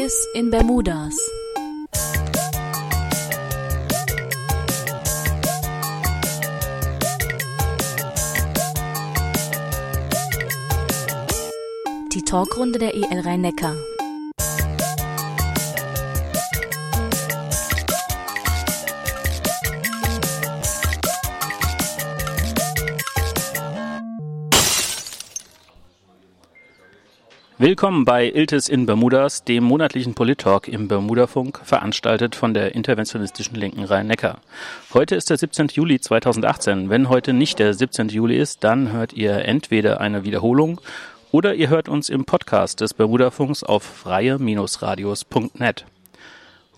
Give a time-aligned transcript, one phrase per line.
[0.00, 1.14] Iltis in Bermudas.
[12.12, 13.76] Die Talkrunde der EL Rhein-Neckar.
[27.62, 33.84] Willkommen bei Iltis in Bermudas, dem monatlichen Polit-Talk im Bermudafunk, veranstaltet von der interventionistischen Linken
[33.84, 34.38] Rhein-Neckar.
[34.94, 35.68] Heute ist der 17.
[35.74, 36.88] Juli 2018.
[36.88, 38.08] Wenn heute nicht der 17.
[38.08, 40.80] Juli ist, dann hört ihr entweder eine Wiederholung
[41.32, 45.84] oder ihr hört uns im Podcast des Bermudafunks auf freie-radios.net.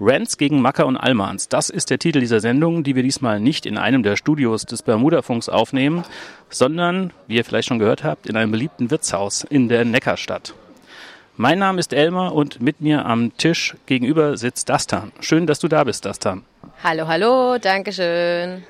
[0.01, 3.67] Rants gegen Macker und Almans, das ist der Titel dieser Sendung, die wir diesmal nicht
[3.67, 6.03] in einem der Studios des Bermudafunks aufnehmen,
[6.49, 10.55] sondern, wie ihr vielleicht schon gehört habt, in einem beliebten Wirtshaus in der Neckarstadt.
[11.37, 15.13] Mein Name ist Elmar und mit mir am Tisch gegenüber sitzt Dastan.
[15.21, 16.45] Schön, dass du da bist, Dastan.
[16.85, 18.65] Hallo, hallo, danke schön.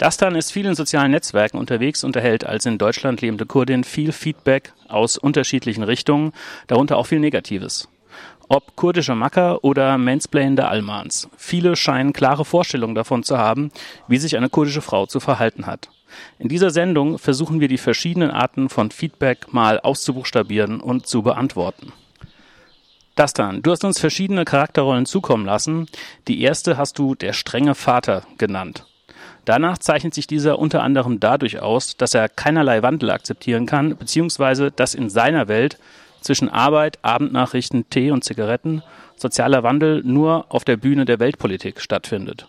[0.00, 4.10] Dastan ist viel in sozialen Netzwerken unterwegs und erhält als in Deutschland lebende Kurdin viel
[4.10, 6.32] Feedback aus unterschiedlichen Richtungen,
[6.66, 7.88] darunter auch viel Negatives.
[8.48, 11.28] Ob kurdische Macker oder mansplainende Almans.
[11.36, 13.72] Viele scheinen klare Vorstellungen davon zu haben,
[14.06, 15.88] wie sich eine kurdische Frau zu verhalten hat.
[16.38, 21.92] In dieser Sendung versuchen wir die verschiedenen Arten von Feedback mal auszubuchstabieren und zu beantworten.
[23.16, 25.88] Dastan, du hast uns verschiedene Charakterrollen zukommen lassen.
[26.28, 28.84] Die erste hast du der strenge Vater genannt.
[29.46, 34.70] Danach zeichnet sich dieser unter anderem dadurch aus, dass er keinerlei Wandel akzeptieren kann, beziehungsweise
[34.70, 35.78] dass in seiner Welt
[36.26, 38.82] zwischen Arbeit, Abendnachrichten, Tee und Zigaretten
[39.16, 42.46] sozialer Wandel nur auf der Bühne der Weltpolitik stattfindet.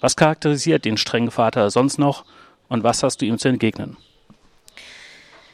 [0.00, 2.24] Was charakterisiert den strengen Vater sonst noch
[2.68, 3.96] und was hast du ihm zu entgegnen?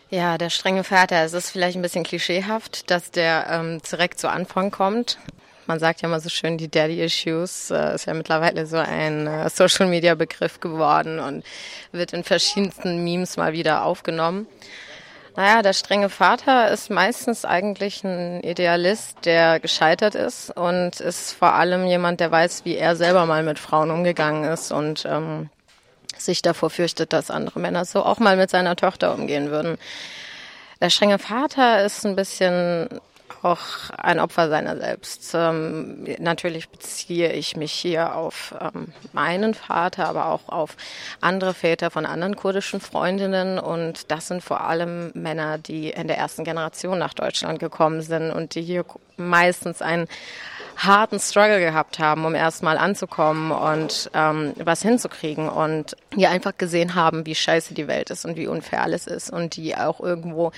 [0.08, 4.30] Ja, der strenge Vater, es ist vielleicht ein bisschen klischeehaft, dass der ähm, direkt zu
[4.30, 5.18] Anfang kommt.
[5.66, 9.26] Man sagt ja immer so schön, die Daddy Issues äh, ist ja mittlerweile so ein
[9.26, 11.44] äh, Social Media Begriff geworden und
[11.92, 14.46] wird in verschiedensten Memes mal wieder aufgenommen.
[15.38, 21.54] Naja, der strenge Vater ist meistens eigentlich ein Idealist, der gescheitert ist und ist vor
[21.54, 25.48] allem jemand, der weiß, wie er selber mal mit Frauen umgegangen ist und ähm,
[26.16, 29.78] sich davor fürchtet, dass andere Männer so auch mal mit seiner Tochter umgehen würden.
[30.80, 32.88] Der strenge Vater ist ein bisschen
[33.42, 35.32] auch ein Opfer seiner selbst.
[35.34, 40.76] Ähm, natürlich beziehe ich mich hier auf ähm, meinen Vater, aber auch auf
[41.20, 43.58] andere Väter von anderen kurdischen Freundinnen.
[43.58, 48.30] Und das sind vor allem Männer, die in der ersten Generation nach Deutschland gekommen sind
[48.30, 48.84] und die hier
[49.16, 50.06] meistens ein
[50.78, 56.94] harten Struggle gehabt haben, um erstmal anzukommen und ähm, was hinzukriegen und die einfach gesehen
[56.94, 60.52] haben, wie scheiße die Welt ist und wie unfair alles ist und die auch irgendwo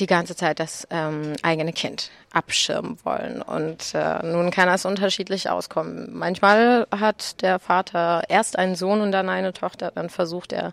[0.00, 3.40] die ganze Zeit das ähm, eigene Kind abschirmen wollen.
[3.40, 6.10] Und äh, nun kann das unterschiedlich auskommen.
[6.12, 10.72] Manchmal hat der Vater erst einen Sohn und dann eine Tochter, dann versucht er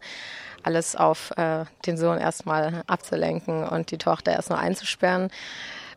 [0.64, 5.32] alles auf äh, den Sohn erstmal abzulenken und die Tochter erst nur einzusperren.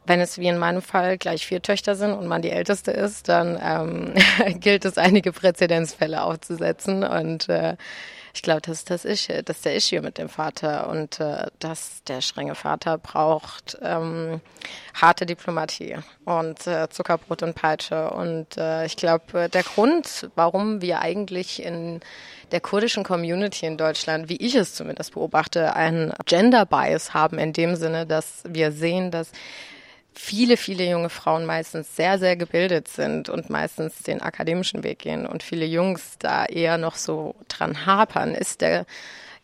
[0.06, 3.28] Wenn es wie in meinem Fall gleich vier Töchter sind und man die älteste ist,
[3.28, 4.14] dann ähm,
[4.60, 7.04] gilt es, einige Präzedenzfälle aufzusetzen.
[7.04, 7.76] Und äh,
[8.34, 9.02] ich glaube, das ist das,
[9.44, 14.40] das ist der Issue mit dem Vater und äh, dass der strenge Vater braucht ähm,
[14.92, 18.10] harte Diplomatie und äh, Zuckerbrot und Peitsche.
[18.10, 22.00] Und äh, ich glaube, der Grund, warum wir eigentlich in
[22.50, 27.52] der kurdischen Community in Deutschland, wie ich es zumindest beobachte, einen Gender Bias haben in
[27.52, 29.30] dem Sinne, dass wir sehen, dass
[30.14, 35.26] viele, viele junge Frauen meistens sehr, sehr gebildet sind und meistens den akademischen Weg gehen
[35.26, 38.86] und viele Jungs da eher noch so dran hapern, ist der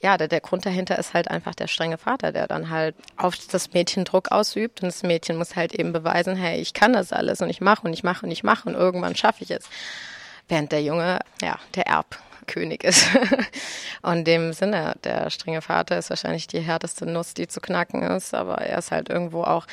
[0.03, 3.36] ja, der, der Grund dahinter ist halt einfach der strenge Vater, der dann halt auf
[3.50, 7.12] das Mädchen Druck ausübt und das Mädchen muss halt eben beweisen, hey, ich kann das
[7.12, 9.68] alles und ich mache und ich mache und ich mache und irgendwann schaffe ich es.
[10.48, 13.06] Während der Junge, ja, der Erbkönig ist.
[14.03, 18.03] und in dem Sinne, der strenge Vater ist wahrscheinlich die härteste Nuss, die zu knacken
[18.03, 19.66] ist, aber er ist halt irgendwo auch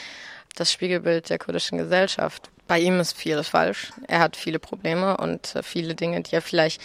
[0.59, 2.49] das Spiegelbild der kurdischen Gesellschaft.
[2.67, 3.93] Bei ihm ist vieles falsch.
[4.07, 6.81] Er hat viele Probleme und äh, viele Dinge, die er vielleicht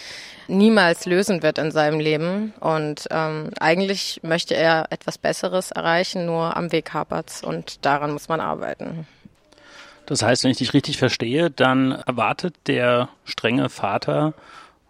[0.47, 2.53] niemals lösen wird in seinem Leben.
[2.59, 8.29] Und ähm, eigentlich möchte er etwas Besseres erreichen, nur am Weg hapert's und daran muss
[8.29, 9.05] man arbeiten.
[10.05, 14.33] Das heißt, wenn ich dich richtig verstehe, dann erwartet der strenge Vater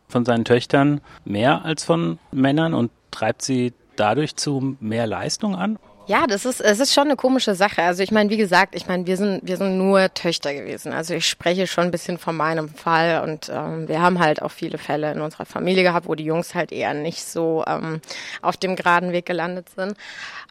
[0.07, 5.77] von seinen Töchtern mehr als von Männern und treibt sie dadurch zu mehr Leistung an?
[6.05, 7.81] Ja, das ist, es ist schon eine komische Sache.
[7.81, 10.91] Also ich meine, wie gesagt, ich meine, wir sind, wir sind nur Töchter gewesen.
[10.91, 14.51] Also ich spreche schon ein bisschen von meinem Fall und ähm, wir haben halt auch
[14.51, 18.01] viele Fälle in unserer Familie gehabt, wo die Jungs halt eher nicht so ähm,
[18.41, 19.95] auf dem geraden Weg gelandet sind.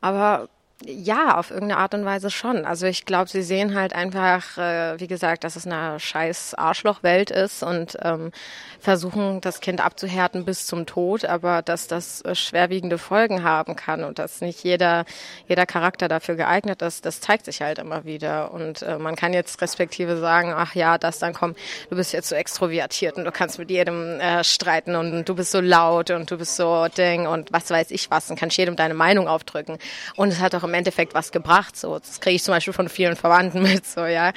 [0.01, 0.49] Aber
[0.87, 2.65] Ja, auf irgendeine Art und Weise schon.
[2.65, 7.31] Also ich glaube, sie sehen halt einfach, äh, wie gesagt, dass es eine scheiß Arschlochwelt
[7.31, 8.33] ist und ähm,
[8.81, 14.03] versuchen, das Kind abzuhärten bis zum Tod, aber dass das äh, schwerwiegende Folgen haben kann
[14.03, 15.05] und dass nicht jeder,
[15.47, 18.53] jeder Charakter dafür geeignet ist, das zeigt sich halt immer wieder.
[18.53, 21.55] Und äh, man kann jetzt respektive sagen, ach ja, das dann komm,
[21.91, 25.53] du bist jetzt so extrovertiert und du kannst mit jedem äh, streiten und du bist
[25.53, 28.75] so laut und du bist so Ding und was weiß ich was und kannst jedem
[28.75, 29.79] deine Meinung aufdrücken.
[30.17, 31.77] Und es hat auch Endeffekt was gebracht.
[31.77, 34.33] So, das kriege ich zum Beispiel von vielen Verwandten mit, so ja.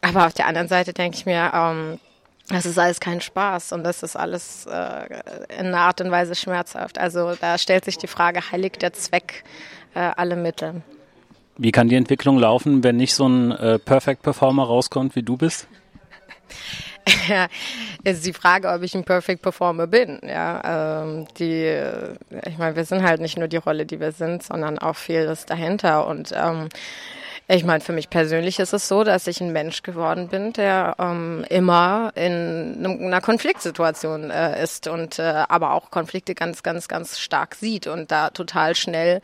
[0.00, 1.98] Aber auf der anderen Seite denke ich mir, ähm,
[2.48, 5.06] das ist alles kein Spaß und das ist alles äh,
[5.58, 6.98] in einer Art und Weise schmerzhaft.
[6.98, 9.44] Also da stellt sich die Frage, heiligt der Zweck
[9.94, 10.82] äh, alle Mittel?
[11.58, 15.36] Wie kann die Entwicklung laufen, wenn nicht so ein äh, Perfect Performer rauskommt, wie du
[15.36, 15.66] bist?
[18.04, 20.20] ist die Frage, ob ich ein Perfect Performer bin.
[20.22, 21.80] Ja, ähm, die,
[22.46, 25.46] ich meine, wir sind halt nicht nur die Rolle, die wir sind, sondern auch vieles
[25.46, 26.68] dahinter und ähm,
[27.50, 30.96] ich meine, für mich persönlich ist es so, dass ich ein Mensch geworden bin, der
[30.98, 37.18] ähm, immer in einer Konfliktsituation äh, ist und äh, aber auch Konflikte ganz, ganz, ganz
[37.18, 39.22] stark sieht und da total schnell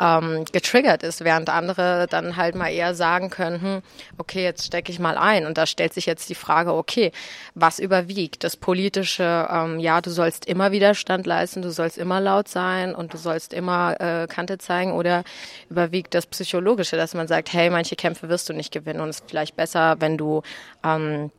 [0.00, 3.82] ähm, getriggert ist, während andere dann halt mal eher sagen können, hm,
[4.16, 5.44] okay, jetzt stecke ich mal ein.
[5.44, 7.10] Und da stellt sich jetzt die Frage, okay,
[7.56, 8.44] was überwiegt?
[8.44, 13.12] Das politische, ähm, ja, du sollst immer Widerstand leisten, du sollst immer laut sein und
[13.12, 15.24] du sollst immer äh, Kante zeigen oder
[15.68, 19.20] überwiegt das psychologische, dass man sagt, hey, manche Kämpfe wirst du nicht gewinnen und es
[19.20, 20.42] ist vielleicht besser, wenn du
[20.84, 21.30] ähm,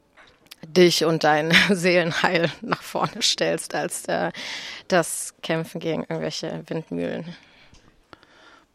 [0.66, 4.32] dich und dein Seelenheil nach vorne stellst, als äh,
[4.88, 7.36] das Kämpfen gegen irgendwelche Windmühlen.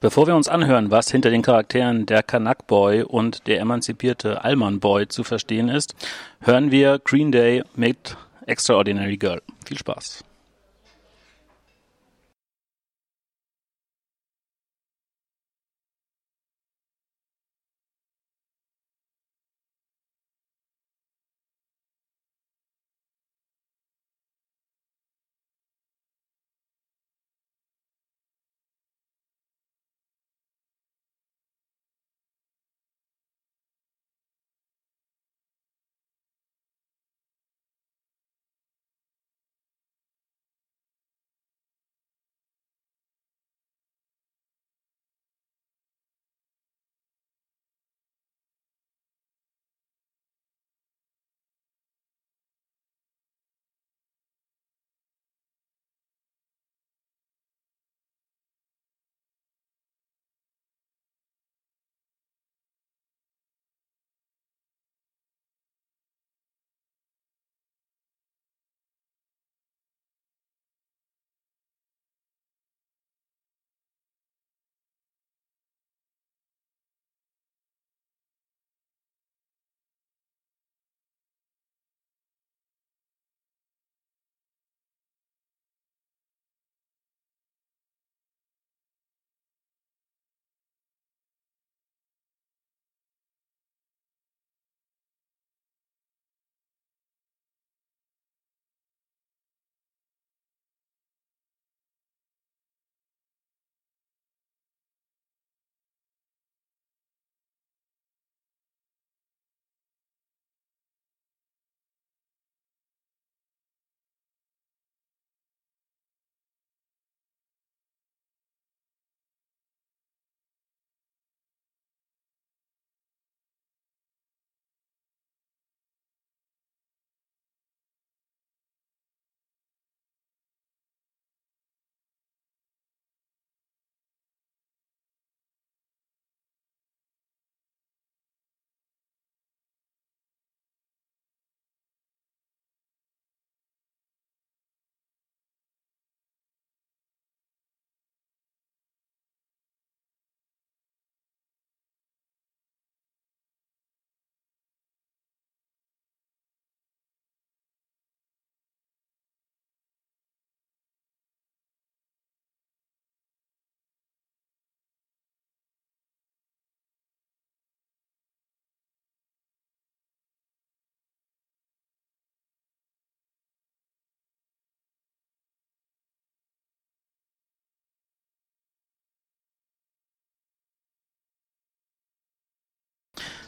[0.01, 4.81] Bevor wir uns anhören, was hinter den Charakteren der Kanak Boy und der emanzipierte Allman
[4.81, 5.95] Boy zu verstehen ist,
[6.41, 8.17] hören wir Green Day mit
[8.47, 9.41] Extraordinary Girl.
[9.65, 10.25] Viel Spaß.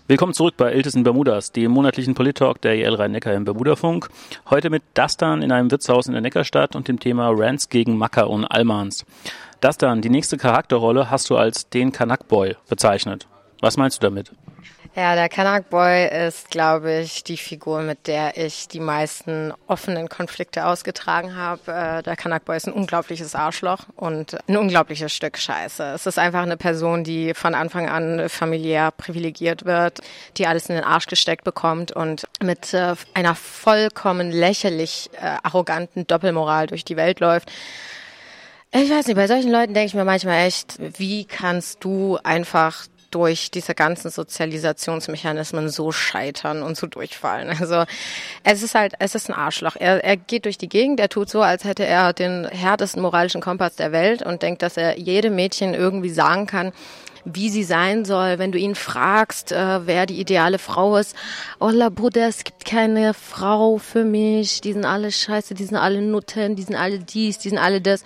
[0.06, 4.10] Willkommen zurück bei Iltis in Bermudas, dem monatlichen Polit-Talk der IL Rhein-Neckar im Bermudafunk.
[4.50, 8.28] Heute mit Dastan in einem Wirtshaus in der Neckarstadt und dem Thema Rants gegen Macker
[8.28, 9.06] und Almans.
[9.62, 13.26] Das dann, die nächste Charakterrolle hast du als den Kanak-Boy bezeichnet.
[13.62, 14.30] Was meinst du damit?
[14.96, 20.08] Ja, der Kanak Boy ist, glaube ich, die Figur, mit der ich die meisten offenen
[20.08, 21.72] Konflikte ausgetragen habe.
[21.72, 25.82] Äh, der Kanak Boy ist ein unglaubliches Arschloch und ein unglaubliches Stück Scheiße.
[25.96, 29.98] Es ist einfach eine Person, die von Anfang an familiär privilegiert wird,
[30.36, 36.06] die alles in den Arsch gesteckt bekommt und mit äh, einer vollkommen lächerlich äh, arroganten
[36.06, 37.50] Doppelmoral durch die Welt läuft.
[38.70, 42.86] Ich weiß nicht, bei solchen Leuten denke ich mir manchmal echt, wie kannst du einfach
[43.14, 47.56] durch diese ganzen Sozialisationsmechanismen so scheitern und so durchfallen.
[47.64, 47.84] Also
[48.42, 49.76] es ist halt, es ist ein Arschloch.
[49.78, 53.40] Er, er geht durch die Gegend, er tut so, als hätte er den härtesten moralischen
[53.40, 56.72] Kompass der Welt und denkt, dass er jedem Mädchen irgendwie sagen kann,
[57.24, 61.16] wie sie sein soll, wenn du ihn fragst, äh, wer die ideale Frau ist.
[61.58, 65.76] Oh la Bruder, es gibt keine Frau für mich, die sind alle scheiße, die sind
[65.76, 68.04] alle Nutten, die sind alle dies, die sind alle das.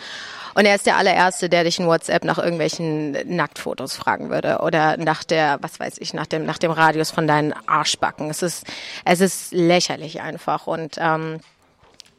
[0.59, 4.97] Und er ist der allererste, der dich in WhatsApp nach irgendwelchen Nacktfotos fragen würde oder
[4.97, 8.29] nach der, was weiß ich, nach dem, nach dem Radius von deinen Arschbacken.
[8.29, 8.67] Es ist,
[9.05, 11.39] es ist lächerlich einfach und ähm,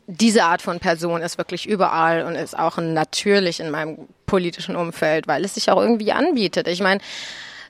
[0.08, 5.28] diese Art von Person ist wirklich überall und ist auch natürlich in meinem politischen Umfeld,
[5.28, 6.70] weil es sich auch irgendwie anbietet.
[6.70, 7.02] Ich meine,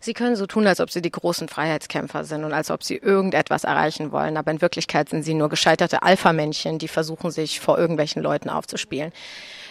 [0.02, 2.96] Sie können so tun, als ob sie die großen Freiheitskämpfer sind und als ob sie
[2.96, 7.78] irgendetwas erreichen wollen, aber in Wirklichkeit sind sie nur gescheiterte Alpha-Männchen, die versuchen, sich vor
[7.78, 9.12] irgendwelchen Leuten aufzuspielen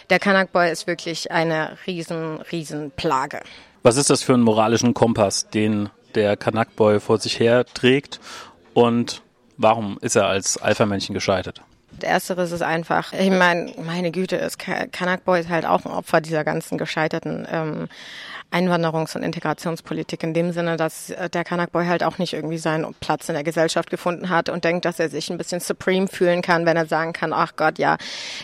[0.09, 3.41] der Kanak-Boy ist wirklich eine riesen, riesen Plage.
[3.83, 8.19] Was ist das für ein moralischen Kompass, den der Kanak-Boy vor sich her trägt
[8.73, 9.21] und
[9.57, 11.61] warum ist er als Alpha-Männchen gescheitert?
[12.01, 16.43] Ersteres ist einfach, ich meine, meine Güte, ist Kanak-Boy ist halt auch ein Opfer dieser
[16.43, 17.87] ganzen gescheiterten ähm,
[18.51, 22.93] Einwanderungs- und Integrationspolitik in dem Sinne, dass äh, der Kanak-Boy halt auch nicht irgendwie seinen
[22.95, 26.41] Platz in der Gesellschaft gefunden hat und denkt, dass er sich ein bisschen supreme fühlen
[26.41, 27.97] kann, wenn er sagen kann, ach Gott, ja,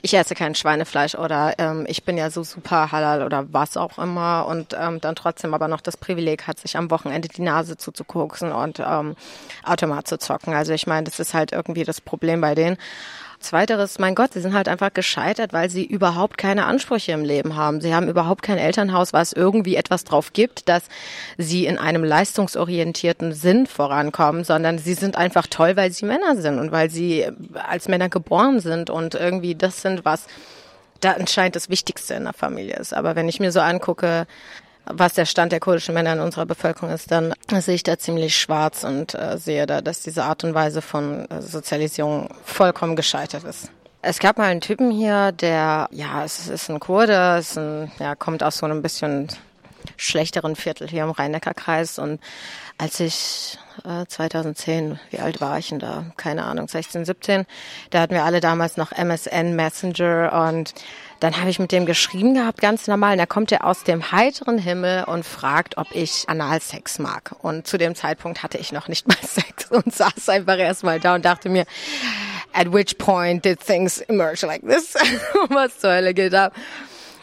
[0.03, 3.97] ich esse kein Schweinefleisch oder ähm, ich bin ja so super halal oder was auch
[3.97, 7.77] immer und ähm, dann trotzdem aber noch das Privileg hat, sich am Wochenende die Nase
[7.77, 9.15] zuzukoksen und ähm,
[9.63, 10.53] Automat zu zocken.
[10.53, 12.77] Also ich meine, das ist halt irgendwie das Problem bei denen.
[13.45, 17.55] Zweiteres, mein Gott, sie sind halt einfach gescheitert, weil sie überhaupt keine Ansprüche im Leben
[17.55, 17.79] haben.
[17.79, 20.83] Sie haben überhaupt kein Elternhaus, was irgendwie etwas drauf gibt, dass
[21.37, 26.59] sie in einem leistungsorientierten Sinn vorankommen, sondern sie sind einfach toll, weil sie Männer sind
[26.59, 30.27] und weil sie als Männer geboren sind und irgendwie das sind, was
[30.99, 32.93] da anscheinend das Wichtigste in der Familie ist.
[32.93, 34.27] Aber wenn ich mir so angucke,
[34.85, 38.37] was der Stand der kurdischen Männer in unserer Bevölkerung ist, dann sehe ich da ziemlich
[38.37, 43.43] schwarz und äh, sehe da, dass diese Art und Weise von äh, Sozialisierung vollkommen gescheitert
[43.43, 43.69] ist.
[44.01, 48.13] Es gab mal einen Typen hier, der, ja, es ist ein Kurde, ist ein, ja,
[48.13, 49.29] kommt aus so einem bisschen
[49.97, 52.19] schlechteren Viertel hier im Rhein-Neckar-Kreis und
[52.77, 56.05] als ich äh, 2010, wie alt war ich denn da?
[56.17, 57.45] Keine Ahnung, 16, 17.
[57.89, 60.73] Da hatten wir alle damals noch MSN Messenger und
[61.19, 63.13] dann habe ich mit dem geschrieben gehabt, ganz normal.
[63.13, 67.35] Und da kommt er aus dem heiteren Himmel und fragt, ob ich Analsex mag.
[67.41, 71.15] Und zu dem Zeitpunkt hatte ich noch nicht mal Sex und saß einfach erstmal da
[71.15, 71.65] und dachte mir,
[72.53, 74.93] at which point did things emerge like this?
[75.49, 76.53] Was zur Hölle geht ab?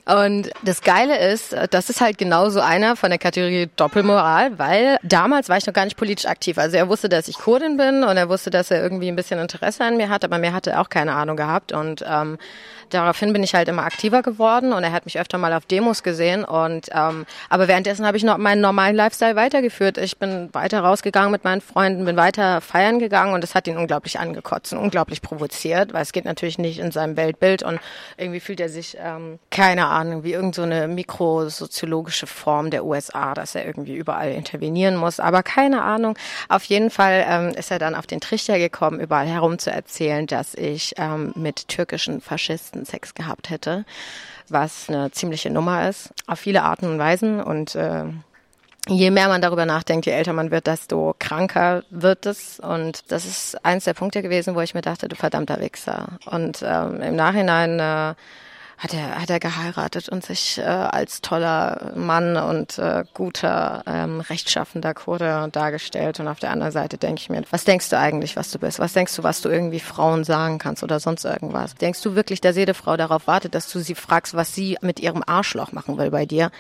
[0.04, 5.48] Und das Geile ist, das ist halt genauso einer von der Kategorie Doppelmoral, weil damals
[5.48, 6.58] war ich noch gar nicht politisch aktiv.
[6.58, 9.38] Also er wusste, dass ich Kurdin bin und er wusste, dass er irgendwie ein bisschen
[9.38, 11.70] Interesse an mir hat, aber mir hatte er auch keine Ahnung gehabt.
[11.70, 12.38] Und ähm,
[12.94, 16.02] daraufhin bin ich halt immer aktiver geworden und er hat mich öfter mal auf Demos
[16.02, 16.44] gesehen.
[16.44, 19.98] Und ähm, aber währenddessen habe ich noch meinen normalen Lifestyle weitergeführt.
[19.98, 23.76] Ich bin weiter rausgegangen mit meinen Freunden, bin weiter feiern gegangen und das hat ihn
[23.76, 27.80] unglaublich angekotzt und unglaublich provoziert, weil es geht natürlich nicht in seinem Weltbild und
[28.16, 33.54] irgendwie fühlt er sich ähm, keine Ahnung wie irgendeine so mikrosoziologische Form der USA, dass
[33.54, 35.20] er irgendwie überall intervenieren muss.
[35.20, 36.16] Aber keine Ahnung.
[36.48, 40.26] Auf jeden Fall ähm, ist er dann auf den Trichter gekommen, überall herum zu erzählen,
[40.26, 43.84] dass ich ähm, mit türkischen Faschisten ersten Sex gehabt hätte,
[44.48, 47.40] was eine ziemliche Nummer ist, auf viele Arten und Weisen.
[47.40, 48.04] Und äh,
[48.88, 52.60] je mehr man darüber nachdenkt, je älter man wird, desto kranker wird es.
[52.60, 56.18] Und das ist eins der Punkte gewesen, wo ich mir dachte, du verdammter Wichser.
[56.26, 58.14] Und ähm, im Nachhinein äh,
[58.78, 64.20] hat er, hat er geheiratet und sich äh, als toller Mann und äh, guter, ähm,
[64.20, 66.20] rechtschaffender Kurde dargestellt.
[66.20, 68.78] Und auf der anderen Seite denke ich mir, was denkst du eigentlich, was du bist?
[68.78, 71.74] Was denkst du, was du irgendwie Frauen sagen kannst oder sonst irgendwas?
[71.74, 75.00] Denkst du wirklich, dass jede Frau darauf wartet, dass du sie fragst, was sie mit
[75.00, 76.50] ihrem Arschloch machen will bei dir?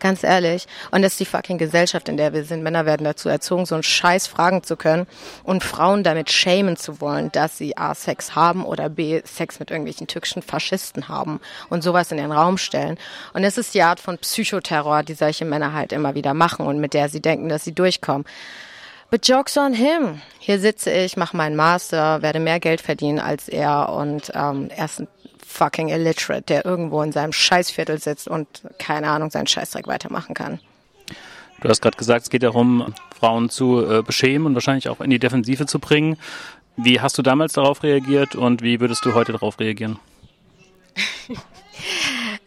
[0.00, 0.66] Ganz ehrlich.
[0.92, 2.62] Und das ist die fucking Gesellschaft, in der wir sind.
[2.62, 5.08] Männer werden dazu erzogen, so einen Scheiß fragen zu können
[5.42, 9.70] und Frauen damit schämen zu wollen, dass sie A, Sex haben oder B, Sex mit
[9.70, 12.96] irgendwelchen türkischen Faschisten haben und sowas in den Raum stellen.
[13.32, 16.78] Und es ist die Art von Psychoterror, die solche Männer halt immer wieder machen und
[16.78, 18.24] mit der sie denken, dass sie durchkommen.
[19.10, 20.20] But jokes on him.
[20.38, 24.84] Hier sitze ich, mache meinen Master, werde mehr Geld verdienen als er und ähm, er
[24.84, 25.08] ist ein
[25.58, 28.46] fucking illiterate, der irgendwo in seinem Scheißviertel sitzt und
[28.78, 30.60] keine Ahnung, seinen Scheißdreck weitermachen kann.
[31.60, 35.10] Du hast gerade gesagt, es geht darum, Frauen zu äh, beschämen und wahrscheinlich auch in
[35.10, 36.16] die Defensive zu bringen.
[36.76, 39.98] Wie hast du damals darauf reagiert und wie würdest du heute darauf reagieren?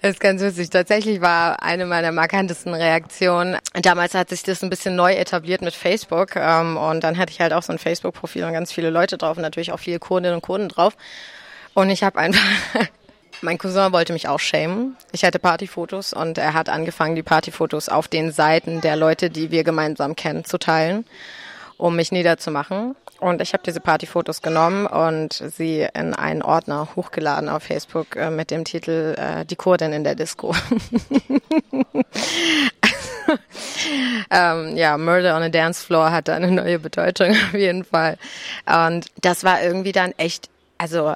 [0.01, 0.69] Das ist ganz witzig.
[0.69, 3.57] Tatsächlich war eine meiner markantesten Reaktionen.
[3.73, 6.37] Damals hat sich das ein bisschen neu etabliert mit Facebook.
[6.37, 9.35] Ähm, und dann hatte ich halt auch so ein Facebook-Profil und ganz viele Leute drauf
[9.35, 10.95] und natürlich auch viele Kurdinnen und Kurden drauf.
[11.73, 12.39] Und ich habe einfach
[13.43, 14.95] Mein Cousin wollte mich auch schämen.
[15.11, 19.49] Ich hatte Partyfotos und er hat angefangen, die Partyfotos auf den Seiten der Leute, die
[19.49, 21.05] wir gemeinsam kennen, zu teilen,
[21.77, 22.95] um mich niederzumachen.
[23.19, 28.29] Und ich habe diese Partyfotos genommen und sie in einen Ordner hochgeladen auf Facebook äh,
[28.29, 30.53] mit dem Titel äh, Die Kurdin in der Disco.
[34.29, 38.17] ähm, ja, Murder on a Dance Floor hatte eine neue Bedeutung auf jeden Fall.
[38.67, 41.15] Und das war irgendwie dann echt, also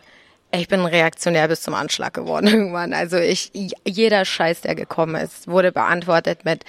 [0.51, 2.93] ich bin reaktionär bis zum Anschlag geworden irgendwann.
[2.93, 3.51] Also ich,
[3.85, 6.63] jeder Scheiß, der gekommen ist, wurde beantwortet mit,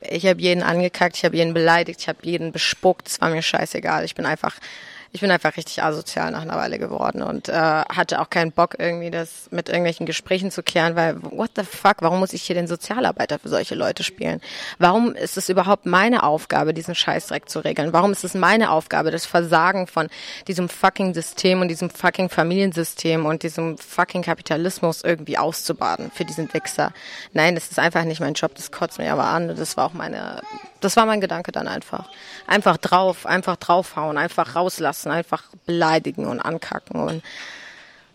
[0.00, 3.42] ich habe jeden angekackt, ich habe jeden beleidigt, ich habe jeden bespuckt, es war mir
[3.42, 4.04] scheißegal.
[4.04, 4.56] Ich bin einfach
[5.12, 8.76] ich bin einfach richtig asozial nach einer Weile geworden und äh, hatte auch keinen Bock
[8.78, 12.54] irgendwie das mit irgendwelchen Gesprächen zu klären, weil what the fuck, warum muss ich hier
[12.54, 14.40] den Sozialarbeiter für solche Leute spielen?
[14.78, 17.92] Warum ist es überhaupt meine Aufgabe, diesen Scheißdreck zu regeln?
[17.92, 20.08] Warum ist es meine Aufgabe, das Versagen von
[20.46, 26.52] diesem fucking System und diesem fucking Familiensystem und diesem fucking Kapitalismus irgendwie auszubaden für diesen
[26.54, 26.92] Wichser?
[27.32, 29.48] Nein, das ist einfach nicht mein Job, das kotzt mir aber an.
[29.48, 30.40] Das war auch meine
[30.80, 32.08] das war mein Gedanke dann einfach.
[32.46, 37.22] Einfach drauf, einfach draufhauen, einfach rauslassen, einfach beleidigen und ankacken und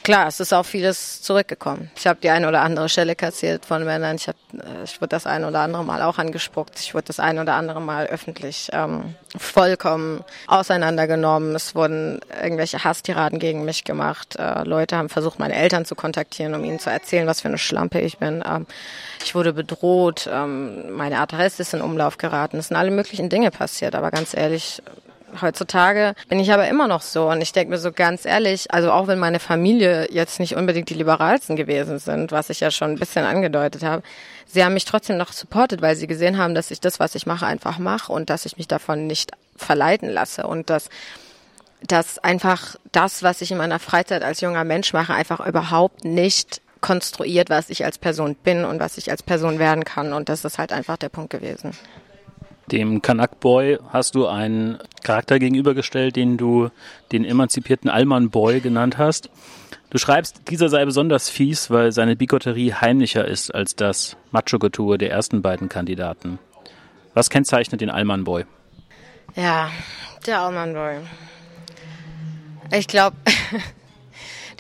[0.06, 1.90] klar, es ist auch vieles zurückgekommen.
[1.98, 4.16] Ich habe die eine oder andere Stelle kassiert von Männern.
[4.16, 6.80] Ich, hab, äh, ich wurde das eine oder andere Mal auch angespuckt.
[6.80, 11.56] Ich wurde das eine oder andere Mal öffentlich ähm, vollkommen auseinandergenommen.
[11.56, 14.36] Es wurden irgendwelche Hasstiraden gegen mich gemacht.
[14.38, 17.58] Äh, Leute haben versucht, meine Eltern zu kontaktieren, um ihnen zu erzählen, was für eine
[17.58, 18.44] Schlampe ich bin.
[18.48, 18.68] Ähm,
[19.24, 20.30] ich wurde bedroht.
[20.32, 22.58] Ähm, meine Adresse ist in Umlauf geraten.
[22.58, 23.96] Es sind alle möglichen Dinge passiert.
[23.96, 24.84] Aber ganz ehrlich,
[25.41, 28.91] Heutzutage bin ich aber immer noch so und ich denke mir so ganz ehrlich, also
[28.91, 32.91] auch wenn meine Familie jetzt nicht unbedingt die liberalsten gewesen sind, was ich ja schon
[32.91, 34.04] ein bisschen angedeutet habe,
[34.45, 37.26] sie haben mich trotzdem noch supportet, weil sie gesehen haben, dass ich das, was ich
[37.26, 40.89] mache, einfach mache und dass ich mich davon nicht verleiten lasse und dass
[41.88, 46.62] dass einfach das, was ich in meiner Freizeit als junger Mensch mache, einfach überhaupt nicht
[46.82, 50.13] konstruiert, was ich als Person bin und was ich als Person werden kann.
[50.13, 51.71] Und das ist halt einfach der Punkt gewesen.
[52.71, 56.69] Dem Kanak Boy hast du einen Charakter gegenübergestellt, den du
[57.12, 59.30] den emanzipierten Allmann Boy genannt hast.
[59.91, 65.12] Du schreibst, dieser sei besonders fies, weil seine Bigotterie heimlicher ist als das Macho-Getue der
[65.12, 66.39] ersten beiden Kandidaten.
[67.13, 68.45] Was kennzeichnet den Allmann Boy?
[69.36, 69.69] Ja,
[70.25, 70.97] der Allmann Boy.
[72.71, 73.15] Ich glaube,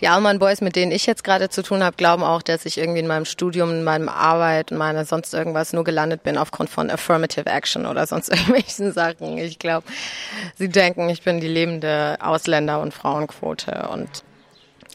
[0.01, 2.77] die Allman Boys, mit denen ich jetzt gerade zu tun habe, glauben auch, dass ich
[2.77, 6.69] irgendwie in meinem Studium, in meinem Arbeit, in meiner sonst irgendwas nur gelandet bin aufgrund
[6.69, 9.37] von Affirmative Action oder sonst irgendwelchen Sachen.
[9.37, 9.87] Ich glaube,
[10.57, 14.23] sie denken, ich bin die lebende Ausländer- und Frauenquote und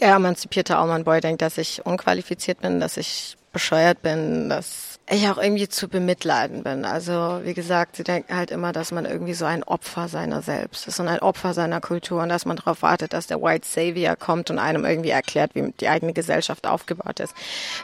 [0.01, 5.29] der emanzipierte Allman Boy denkt, dass ich unqualifiziert bin, dass ich bescheuert bin, dass ich
[5.29, 6.85] auch irgendwie zu bemitleiden bin.
[6.85, 10.87] Also wie gesagt, sie denken halt immer, dass man irgendwie so ein Opfer seiner selbst
[10.87, 14.15] ist und ein Opfer seiner Kultur und dass man darauf wartet, dass der White Savior
[14.15, 17.35] kommt und einem irgendwie erklärt, wie die eigene Gesellschaft aufgebaut ist,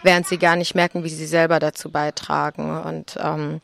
[0.04, 2.80] während sie gar nicht merken, wie sie selber dazu beitragen.
[2.82, 3.60] Und ähm,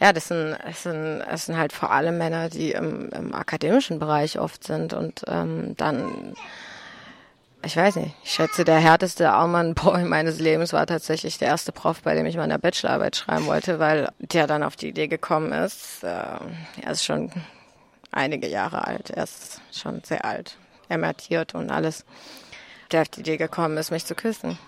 [0.00, 4.00] ja, das sind, das sind, das sind halt vor allem Männer, die im, im akademischen
[4.00, 6.34] Bereich oft sind und ähm, dann
[7.62, 12.02] ich weiß nicht, ich schätze, der härteste Allmann-Boy meines Lebens war tatsächlich der erste Prof,
[12.02, 16.04] bei dem ich meine Bachelorarbeit schreiben wollte, weil der dann auf die Idee gekommen ist.
[16.04, 16.08] Äh,
[16.82, 17.30] er ist schon
[18.12, 20.56] einige Jahre alt, er ist schon sehr alt,
[20.88, 22.04] emertiert und alles.
[22.92, 24.58] Der auf die Idee gekommen ist, mich zu küssen.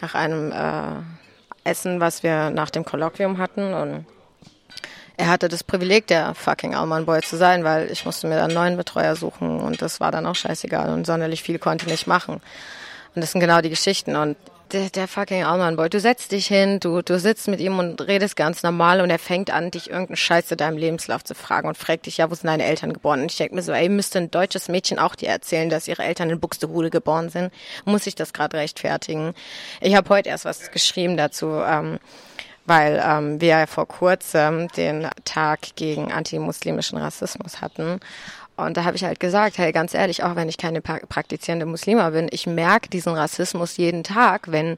[0.00, 4.06] Nach einem äh, Essen, was wir nach dem Kolloquium hatten und
[5.16, 8.46] er hatte das Privileg, der fucking Allman Boy zu sein, weil ich musste mir dann
[8.46, 11.92] einen neuen Betreuer suchen und das war dann auch scheißegal und sonderlich viel konnte ich
[11.92, 12.40] nicht machen.
[13.14, 14.36] Und das sind genau die Geschichten und
[14.72, 18.00] der, der fucking Allman Boy, du setzt dich hin, du, du sitzt mit ihm und
[18.00, 21.68] redest ganz normal und er fängt an, dich irgendeinen Scheiß zu deinem Lebenslauf zu fragen
[21.68, 23.20] und fragt dich, ja, wo sind deine Eltern geboren?
[23.20, 26.02] Und ich denke mir so, ey, müsste ein deutsches Mädchen auch dir erzählen, dass ihre
[26.02, 27.52] Eltern in Buxtehude geboren sind?
[27.84, 29.34] Muss ich das gerade rechtfertigen?
[29.80, 31.46] Ich habe heute erst was geschrieben dazu.
[31.46, 31.98] Ähm,
[32.66, 38.00] weil ähm, wir vor kurzem den Tag gegen antimuslimischen Rassismus hatten.
[38.56, 42.10] Und da habe ich halt gesagt, hey, ganz ehrlich, auch wenn ich keine praktizierende Muslima
[42.10, 44.76] bin, ich merke diesen Rassismus jeden Tag, wenn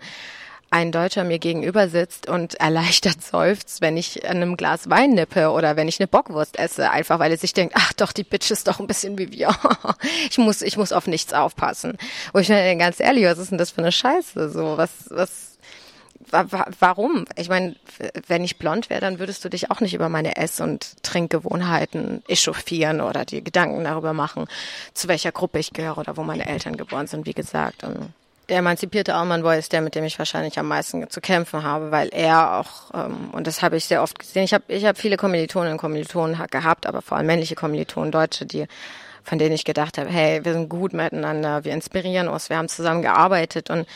[0.71, 5.51] ein Deutscher mir gegenüber sitzt und erleichtert seufzt, wenn ich an einem Glas Wein nippe
[5.51, 8.51] oder wenn ich eine Bockwurst esse, einfach weil er sich denkt, ach doch, die Bitch
[8.51, 9.55] ist doch ein bisschen wie wir.
[10.31, 11.99] ich muss, ich muss auf nichts aufpassen.
[12.33, 14.51] Wo ich mir ganz ehrlich, was ist denn das für eine Scheiße?
[14.51, 15.56] So, was, was,
[16.31, 17.25] warum?
[17.37, 17.77] Ich meine,
[18.27, 22.23] wenn ich blond wäre, dann würdest du dich auch nicht über meine Ess- und Trinkgewohnheiten
[22.29, 24.47] echauffieren oder dir Gedanken darüber machen,
[24.95, 27.85] zu welcher Gruppe ich gehöre oder wo meine Eltern geboren sind, wie gesagt.
[27.85, 28.13] Und
[28.49, 31.91] der emanzipierte Alman Boy ist der, mit dem ich wahrscheinlich am meisten zu kämpfen habe,
[31.91, 34.99] weil er auch, ähm, und das habe ich sehr oft gesehen, ich habe ich hab
[34.99, 38.67] viele Kommilitonen und Kommilitonen gehabt, aber vor allem männliche Kommilitonen, Deutsche, die
[39.25, 42.69] von denen ich gedacht habe, hey, wir sind gut miteinander, wir inspirieren uns, wir haben
[42.69, 43.87] zusammen gearbeitet und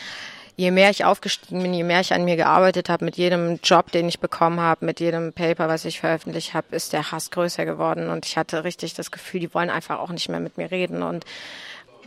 [0.55, 3.91] je mehr ich aufgestiegen bin, je mehr ich an mir gearbeitet habe, mit jedem Job,
[3.91, 7.65] den ich bekommen habe, mit jedem Paper, was ich veröffentlicht habe, ist der Hass größer
[7.65, 10.71] geworden und ich hatte richtig das Gefühl, die wollen einfach auch nicht mehr mit mir
[10.71, 11.25] reden und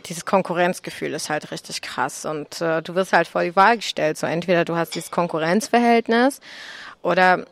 [0.05, 4.17] dieses Konkurrenzgefühl ist halt richtig krass und äh, du wirst halt vor die Wahl gestellt.
[4.17, 6.41] So entweder du hast dieses Konkurrenzverhältnis
[7.01, 7.45] oder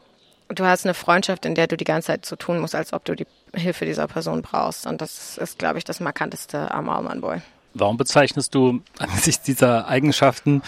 [0.50, 3.06] du hast eine Freundschaft, in der du die ganze Zeit so tun musst, als ob
[3.06, 4.86] du die Hilfe dieser Person brauchst.
[4.86, 7.42] Und das ist, glaube ich, das markanteste am Allman Boy.
[7.74, 10.62] Warum bezeichnest du angesichts dieser Eigenschaften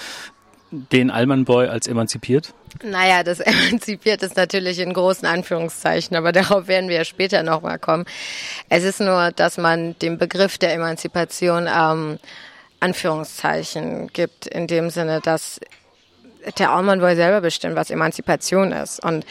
[0.71, 2.53] den Allman Boy als emanzipiert?
[2.83, 7.79] Naja, das emanzipiert ist natürlich in großen Anführungszeichen, aber darauf werden wir ja später nochmal
[7.79, 8.05] kommen.
[8.69, 12.19] Es ist nur, dass man dem Begriff der Emanzipation ähm,
[12.79, 15.59] Anführungszeichen gibt, in dem Sinne, dass
[16.59, 19.03] der Allman Boy selber bestimmt, was Emanzipation ist.
[19.03, 19.25] Und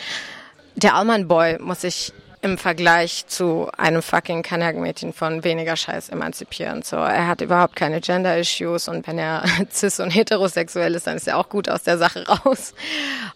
[0.76, 2.12] der Allman Boy muss sich
[2.44, 6.82] im Vergleich zu einem fucking Kanak-Mädchen von weniger Scheiß emanzipieren.
[6.82, 11.26] So, er hat überhaupt keine Gender-Issues und wenn er cis und heterosexuell ist, dann ist
[11.26, 12.74] er auch gut aus der Sache raus.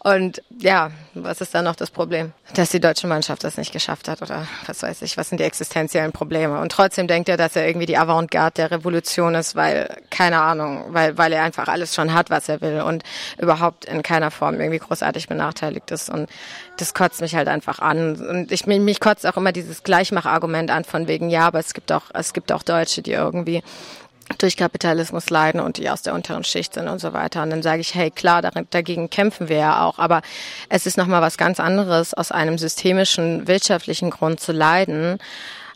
[0.01, 0.91] Und ja,
[1.25, 2.33] was ist dann noch das Problem?
[2.55, 5.45] Dass die deutsche Mannschaft das nicht geschafft hat oder was weiß ich, was sind die
[5.45, 6.61] existenziellen Probleme?
[6.61, 10.87] Und trotzdem denkt er, dass er irgendwie die Avantgarde der Revolution ist, weil, keine Ahnung,
[10.89, 13.03] weil, weil er einfach alles schon hat, was er will und
[13.39, 16.11] überhaupt in keiner Form irgendwie großartig benachteiligt ist.
[16.11, 16.29] Und
[16.79, 18.17] das kotzt mich halt einfach an.
[18.17, 21.93] Und ich, mich kotzt auch immer dieses Gleichmachargument an von wegen, ja, aber es gibt
[21.93, 23.63] auch, es gibt auch Deutsche, die irgendwie
[24.37, 27.43] durch Kapitalismus leiden und die aus der unteren Schicht sind und so weiter.
[27.43, 29.99] Und dann sage ich, hey, klar, dagegen kämpfen wir ja auch.
[29.99, 30.23] Aber
[30.69, 35.19] es ist nochmal was ganz anderes, aus einem systemischen, wirtschaftlichen Grund zu leiden,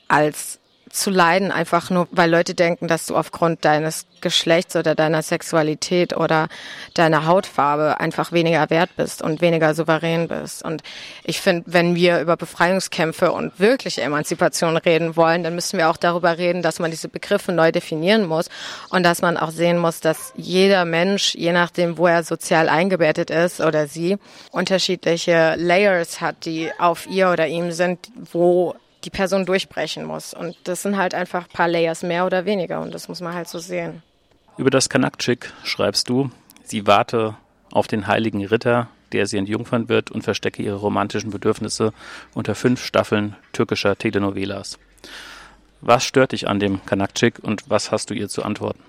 [0.08, 0.58] als
[0.92, 6.14] zu leiden, einfach nur, weil Leute denken, dass du aufgrund deines Geschlechts oder deiner Sexualität
[6.14, 6.48] oder
[6.92, 10.62] deiner Hautfarbe einfach weniger wert bist und weniger souverän bist.
[10.62, 10.82] Und
[11.24, 15.96] ich finde, wenn wir über Befreiungskämpfe und wirkliche Emanzipation reden wollen, dann müssen wir auch
[15.96, 18.50] darüber reden, dass man diese Begriffe neu definieren muss
[18.90, 23.30] und dass man auch sehen muss, dass jeder Mensch, je nachdem, wo er sozial eingebettet
[23.30, 24.18] ist oder sie,
[24.50, 27.98] unterschiedliche Layers hat, die auf ihr oder ihm sind,
[28.30, 30.34] wo die Person durchbrechen muss.
[30.34, 33.34] Und das sind halt einfach ein paar Layers mehr oder weniger und das muss man
[33.34, 34.02] halt so sehen.
[34.56, 36.30] Über das Kanakczyk schreibst du,
[36.64, 37.36] sie warte
[37.70, 41.92] auf den heiligen Ritter, der sie entjungfern wird und verstecke ihre romantischen Bedürfnisse
[42.34, 44.78] unter fünf Staffeln türkischer Telenovelas.
[45.80, 48.82] Was stört dich an dem Kanakczyk und was hast du ihr zu antworten?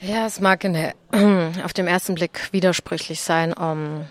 [0.00, 0.94] Ja, es mag der,
[1.64, 4.06] auf dem ersten Blick widersprüchlich sein, um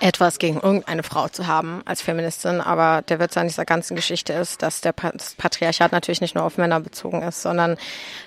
[0.00, 4.32] etwas gegen irgendeine Frau zu haben als Feministin, aber der Witz an dieser ganzen Geschichte
[4.32, 7.76] ist, dass der das Patriarchat natürlich nicht nur auf Männer bezogen ist, sondern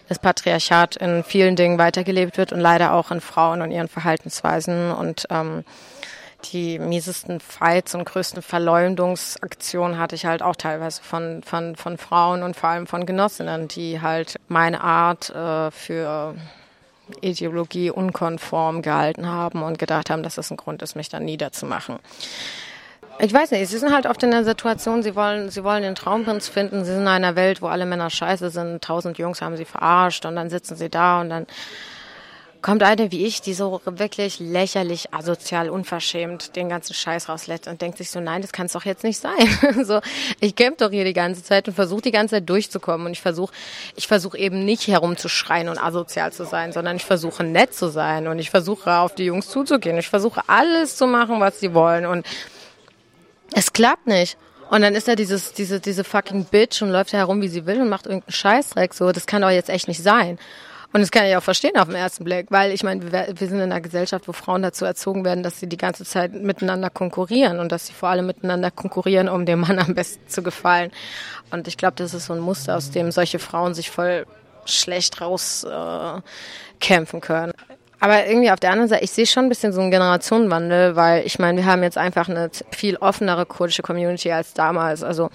[0.07, 4.91] das Patriarchat in vielen Dingen weitergelebt wird und leider auch in Frauen und ihren Verhaltensweisen
[4.91, 5.63] und ähm,
[6.51, 12.43] die miesesten Fights und größten Verleumdungsaktionen hatte ich halt auch teilweise von, von, von Frauen
[12.43, 16.35] und vor allem von Genossinnen, die halt meine Art äh, für
[17.21, 21.99] Ideologie unkonform gehalten haben und gedacht haben, dass das ein Grund ist, mich dann niederzumachen.
[23.19, 25.95] Ich weiß nicht, sie sind halt oft in der Situation, sie wollen, sie wollen den
[25.95, 29.55] Traumprinz finden, sie sind in einer Welt, wo alle Männer scheiße sind, tausend Jungs haben
[29.55, 31.47] sie verarscht und dann sitzen sie da und dann
[32.65, 37.79] kommt eine wie ich, die so wirklich lächerlich, asozial, unverschämt den ganzen Scheiß rauslässt und
[37.79, 39.85] denkt sich so, nein, das kann es doch jetzt nicht sein.
[39.85, 40.01] so,
[40.39, 43.21] ich kämpfe doch hier die ganze Zeit und versuche die ganze Zeit durchzukommen und ich
[43.21, 43.53] versuche,
[43.95, 48.27] ich versuche eben nicht herumzuschreien und asozial zu sein, sondern ich versuche nett zu sein
[48.27, 49.99] und ich versuche auf die Jungs zuzugehen.
[49.99, 52.25] Ich versuche alles zu machen, was sie wollen und
[53.53, 54.39] es klappt nicht.
[54.71, 57.79] Und dann ist er dieses, diese, diese fucking Bitch und läuft herum, wie sie will
[57.79, 58.95] und macht irgendeinen Scheißdreck.
[58.95, 60.39] So, das kann doch jetzt echt nicht sein.
[60.95, 63.47] Und das kann ich auch verstehen auf den ersten Blick, weil ich meine, wir, wir
[63.49, 66.89] sind in einer Gesellschaft, wo Frauen dazu erzogen werden, dass sie die ganze Zeit miteinander
[66.89, 70.91] konkurrieren und dass sie vor allem miteinander konkurrieren, um dem Mann am besten zu gefallen.
[71.51, 74.25] Und ich glaube, das ist so ein Muster, aus dem solche Frauen sich voll
[74.63, 76.23] schlecht rauskämpfen
[77.19, 77.51] äh, können.
[77.99, 81.25] Aber irgendwie auf der anderen Seite, ich sehe schon ein bisschen so einen Generationenwandel, weil
[81.25, 85.03] ich meine, wir haben jetzt einfach eine viel offenere kurdische Community als damals.
[85.03, 85.29] Also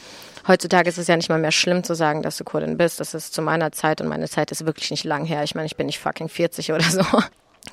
[0.47, 3.01] heutzutage ist es ja nicht mal mehr schlimm zu sagen, dass du Kurdin bist.
[3.01, 5.43] Das ist zu meiner Zeit und meine Zeit ist wirklich nicht lang her.
[5.45, 7.05] Ich meine, ich bin nicht fucking 40 oder so.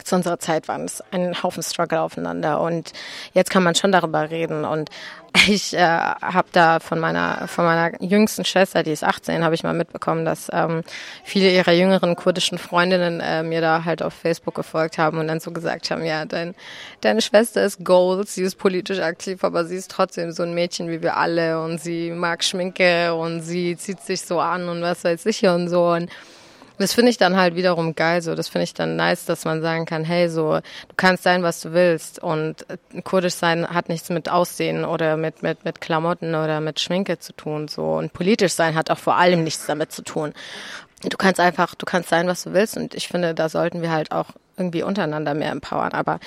[0.04, 2.94] Zu unserer Zeit waren es ein Haufen Struggle aufeinander und
[3.34, 4.90] jetzt kann man schon darüber reden und
[5.48, 9.64] ich äh, habe da von meiner von meiner jüngsten Schwester, die ist 18, habe ich
[9.64, 10.84] mal mitbekommen, dass ähm,
[11.24, 15.40] viele ihrer jüngeren kurdischen Freundinnen äh, mir da halt auf Facebook gefolgt haben und dann
[15.40, 16.56] so gesagt haben, ja, dein,
[17.02, 20.90] deine Schwester ist Gold, sie ist politisch aktiv, aber sie ist trotzdem so ein Mädchen
[20.90, 25.04] wie wir alle und sie mag Schminke und sie zieht sich so an und was
[25.04, 26.10] weiß ich und so und
[26.78, 28.36] das finde ich dann halt wiederum geil, so.
[28.36, 31.62] Das finde ich dann nice, dass man sagen kann, hey, so, du kannst sein, was
[31.62, 32.20] du willst.
[32.20, 36.80] Und äh, kurdisch sein hat nichts mit Aussehen oder mit, mit, mit Klamotten oder mit
[36.80, 37.94] Schminke zu tun, so.
[37.94, 40.34] Und politisch sein hat auch vor allem nichts damit zu tun.
[41.04, 42.78] Du kannst einfach, du kannst sein, was du willst.
[42.78, 45.94] Und ich finde, da sollten wir halt auch irgendwie untereinander mehr empowern.
[45.94, 46.20] Aber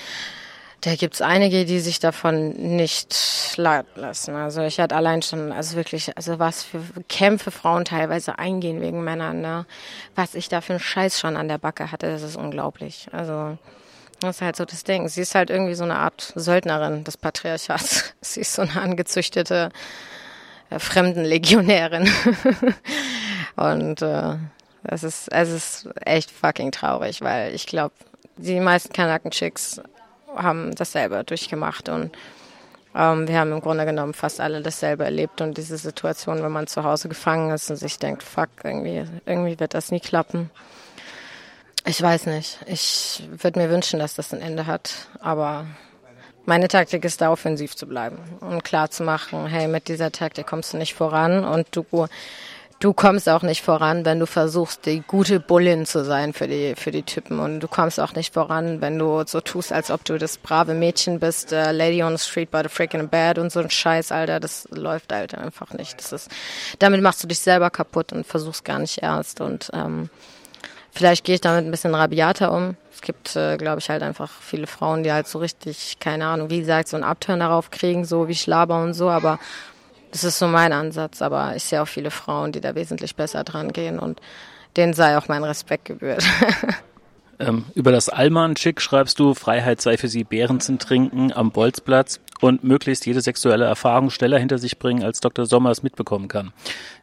[0.81, 4.35] da gibt's einige, die sich davon nicht leiten lassen.
[4.35, 9.05] Also ich hatte allein schon, also wirklich, also was für Kämpfe Frauen teilweise eingehen wegen
[9.05, 9.67] Männern, ne?
[10.15, 13.09] Was ich da für einen Scheiß schon an der Backe hatte, das ist unglaublich.
[13.13, 13.59] Also
[14.21, 15.09] das ist halt so das Ding.
[15.09, 18.15] Sie ist halt irgendwie so eine Art Söldnerin des Patriarchats.
[18.21, 19.71] Sie ist so eine angezüchtete
[20.71, 22.11] äh, Fremdenlegionärin.
[23.57, 24.37] Und äh,
[24.85, 27.95] es ist, es ist echt fucking traurig, weil ich glaube,
[28.37, 29.83] die meisten Kanaken-Chicks
[30.37, 32.17] haben dasselbe durchgemacht und
[32.95, 36.67] ähm, wir haben im Grunde genommen fast alle dasselbe erlebt und diese Situation, wenn man
[36.67, 40.51] zu Hause gefangen ist und sich denkt, fuck, irgendwie, irgendwie wird das nie klappen.
[41.87, 42.59] Ich weiß nicht.
[42.67, 45.67] Ich würde mir wünschen, dass das ein Ende hat, aber
[46.45, 50.47] meine Taktik ist da offensiv zu bleiben und klar zu machen, hey, mit dieser Taktik
[50.47, 51.85] kommst du nicht voran und du
[52.81, 56.75] du kommst auch nicht voran, wenn du versuchst, die gute Bullin zu sein für die,
[56.77, 57.39] für die Typen.
[57.39, 60.75] Und du kommst auch nicht voran, wenn du so tust, als ob du das brave
[60.75, 64.11] Mädchen bist, äh, Lady on the Street by the freaking bed und so ein Scheiß,
[64.11, 64.41] Alter.
[64.41, 65.99] Das läuft, Alter, einfach nicht.
[65.99, 66.31] Das ist,
[66.79, 69.43] damit machst du dich selber kaputt und versuchst gar nicht ernst.
[69.43, 70.09] Und ähm,
[70.91, 72.77] vielleicht gehe ich damit ein bisschen rabiater um.
[72.91, 76.49] Es gibt, äh, glaube ich, halt einfach viele Frauen, die halt so richtig, keine Ahnung,
[76.49, 79.39] wie gesagt, so einen Abturn darauf kriegen, so wie Schlaber und so, aber
[80.11, 83.45] das ist so mein Ansatz, aber ich sehe auch viele Frauen, die da wesentlich besser
[83.45, 84.21] dran gehen und
[84.77, 86.25] denen sei auch mein Respekt gebührt.
[87.39, 92.65] ähm, über das Allmann-Chick schreibst du, Freiheit sei für sie Bärenzen trinken am Bolzplatz und
[92.65, 95.47] möglichst jede sexuelle Erfahrung schneller hinter sich bringen, als Dr.
[95.47, 96.53] Sommer es mitbekommen kann.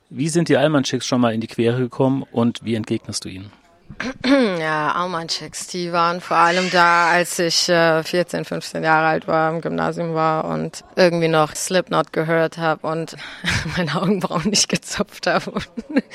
[0.10, 3.52] Wie sind die Allmann-Chicks schon mal in die Quere gekommen und wie entgegnest du ihnen?
[4.60, 9.52] Ja, Aumann-Chicks, die waren vor allem da, als ich äh, 14, 15 Jahre alt war,
[9.52, 13.16] im Gymnasium war und irgendwie noch Slipknot gehört habe und
[13.78, 15.52] meine Augenbrauen nicht gezupft habe.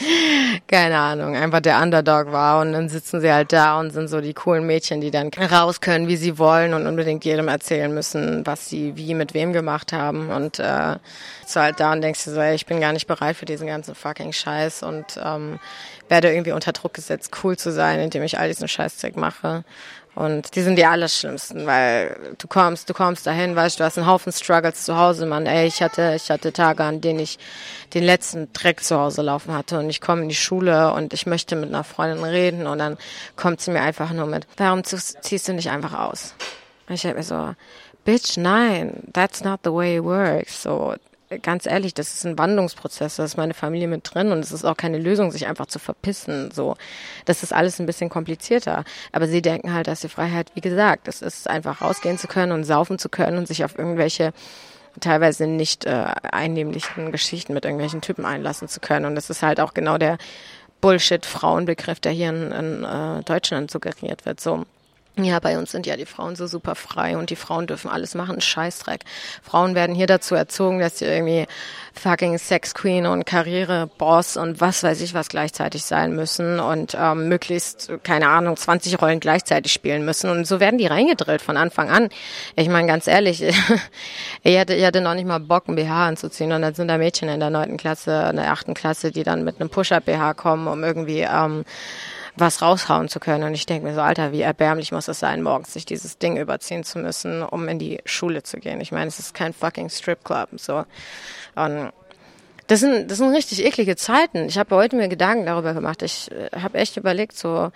[0.68, 4.20] Keine Ahnung, einfach der Underdog war und dann sitzen sie halt da und sind so
[4.20, 8.46] die coolen Mädchen, die dann raus können, wie sie wollen und unbedingt jedem erzählen müssen,
[8.46, 10.96] was sie wie mit wem gemacht haben und äh,
[11.46, 13.66] so halt da und denkst du so, ey, ich bin gar nicht bereit für diesen
[13.66, 15.58] ganzen fucking Scheiß und ähm,
[16.12, 19.64] werde irgendwie unter Druck gesetzt, cool zu sein, indem ich all diesen Scheißzeug mache.
[20.14, 24.06] Und die sind die allerschlimmsten, weil du kommst, du kommst dahin, weißt du, hast einen
[24.06, 25.46] Haufen Struggles zu Hause, Mann.
[25.46, 27.38] Ey, ich hatte, ich hatte Tage, an denen ich
[27.94, 31.24] den letzten Dreck zu Hause laufen hatte und ich komme in die Schule und ich
[31.24, 32.98] möchte mit einer Freundin reden und dann
[33.36, 36.34] kommt sie mir einfach nur mit, warum ziehst du nicht einfach aus?
[36.88, 37.54] Und ich habe mir so,
[38.04, 40.62] Bitch, nein, that's not the way it works.
[40.62, 40.94] So,
[41.40, 44.64] ganz ehrlich, das ist ein Wandlungsprozess, da ist meine Familie mit drin und es ist
[44.64, 46.50] auch keine Lösung, sich einfach zu verpissen.
[46.50, 46.76] So,
[47.24, 48.84] das ist alles ein bisschen komplizierter.
[49.12, 52.52] Aber sie denken halt, dass die Freiheit, wie gesagt, es ist einfach rausgehen zu können
[52.52, 54.32] und saufen zu können und sich auf irgendwelche
[55.00, 59.06] teilweise nicht äh, einnehmlichen Geschichten mit irgendwelchen Typen einlassen zu können.
[59.06, 60.18] Und das ist halt auch genau der
[60.80, 64.40] Bullshit-Frauenbegriff, der hier in, in äh, Deutschland suggeriert wird.
[64.40, 64.66] So
[65.16, 68.14] ja, bei uns sind ja die Frauen so super frei und die Frauen dürfen alles
[68.14, 69.02] machen, Scheißdreck.
[69.42, 71.46] Frauen werden hier dazu erzogen, dass sie irgendwie
[71.92, 77.28] fucking Sex Queen und Karriereboss und was weiß ich was gleichzeitig sein müssen und ähm,
[77.28, 80.30] möglichst, keine Ahnung, 20 Rollen gleichzeitig spielen müssen.
[80.30, 82.08] Und so werden die reingedrillt von Anfang an.
[82.56, 83.42] Ich meine, ganz ehrlich,
[84.42, 86.96] ich hatte, ich hatte noch nicht mal Bock, ein BH anzuziehen und dann sind da
[86.96, 90.68] Mädchen in der neunten Klasse, in der achten Klasse, die dann mit einem Push-Up-BH kommen,
[90.68, 91.66] um irgendwie ähm,
[92.36, 93.44] was raushauen zu können.
[93.44, 96.36] Und ich denke mir so, Alter, wie erbärmlich muss es sein, morgens sich dieses Ding
[96.36, 98.80] überziehen zu müssen, um in die Schule zu gehen.
[98.80, 100.48] Ich meine, es ist kein fucking Stripclub.
[100.56, 100.84] So.
[101.54, 101.92] Und
[102.68, 104.46] das sind, das sind richtig eklige Zeiten.
[104.46, 106.02] Ich habe heute mir Gedanken darüber gemacht.
[106.02, 107.70] Ich äh, habe echt überlegt, so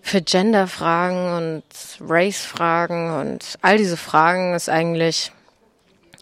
[0.00, 1.64] für Gender-Fragen und
[2.00, 5.30] Race-Fragen und all diese Fragen ist eigentlich,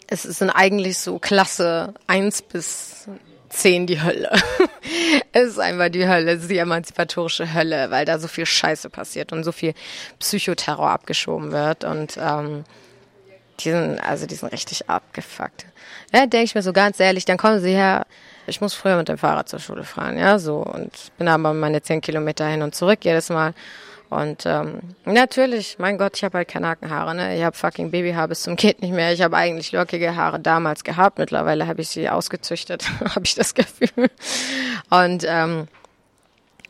[0.07, 3.07] es sind eigentlich so Klasse eins bis
[3.51, 4.31] zehn die Hölle.
[5.31, 8.89] es ist einfach die Hölle, es ist die emanzipatorische Hölle, weil da so viel Scheiße
[8.89, 9.73] passiert und so viel
[10.19, 12.63] Psychoterror abgeschoben wird und ähm,
[13.59, 15.65] die sind, also die sind richtig abgefuckt.
[16.13, 18.05] Ja, denke ich mir so ganz ehrlich, dann kommen sie her,
[18.47, 21.81] ich muss früher mit dem Fahrrad zur Schule fahren, ja, so und bin aber meine
[21.81, 23.53] zehn Kilometer hin und zurück jedes Mal
[24.11, 27.37] Und ähm, natürlich, mein Gott, ich habe halt keine Nackenhaare, ne?
[27.37, 29.13] Ich habe fucking Babyhaar bis zum geht nicht mehr.
[29.13, 31.17] Ich habe eigentlich lockige Haare damals gehabt.
[31.17, 32.83] Mittlerweile habe ich sie ausgezüchtet,
[33.15, 34.09] habe ich das Gefühl.
[34.89, 35.69] Und ähm,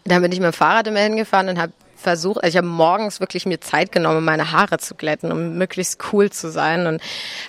[0.04, 3.20] dann bin ich mit dem Fahrrad immer hingefahren und habe versucht, also ich habe morgens
[3.20, 7.02] wirklich mir Zeit genommen, meine Haare zu glätten, um möglichst cool zu sein und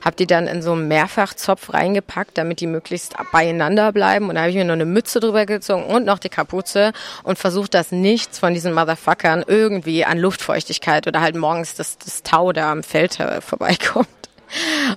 [0.05, 4.43] habe die dann in so einen Mehrfachzopf reingepackt, damit die möglichst beieinander bleiben und da
[4.43, 7.93] habe ich mir noch eine Mütze drüber gezogen und noch die Kapuze und versucht, dass
[7.93, 12.83] nichts von diesen Motherfuckern irgendwie an Luftfeuchtigkeit oder halt morgens das, das Tau da am
[12.83, 14.09] Feld vorbeikommt.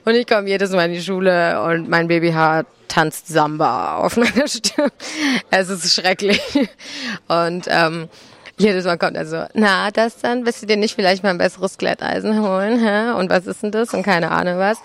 [0.04, 4.48] Und ich komme jedes Mal in die Schule und mein Babyhaar tanzt Samba auf meiner
[4.48, 4.91] Stirn.
[5.50, 6.41] Es ist schrecklich.
[7.28, 8.10] Und ähm,
[8.58, 11.38] jedes Mal kommt er so, na, das dann, willst du dir nicht vielleicht mal ein
[11.38, 13.12] besseres Glätteisen holen, hä?
[13.20, 13.94] Und was ist denn das?
[13.94, 14.80] Und keine Ahnung was.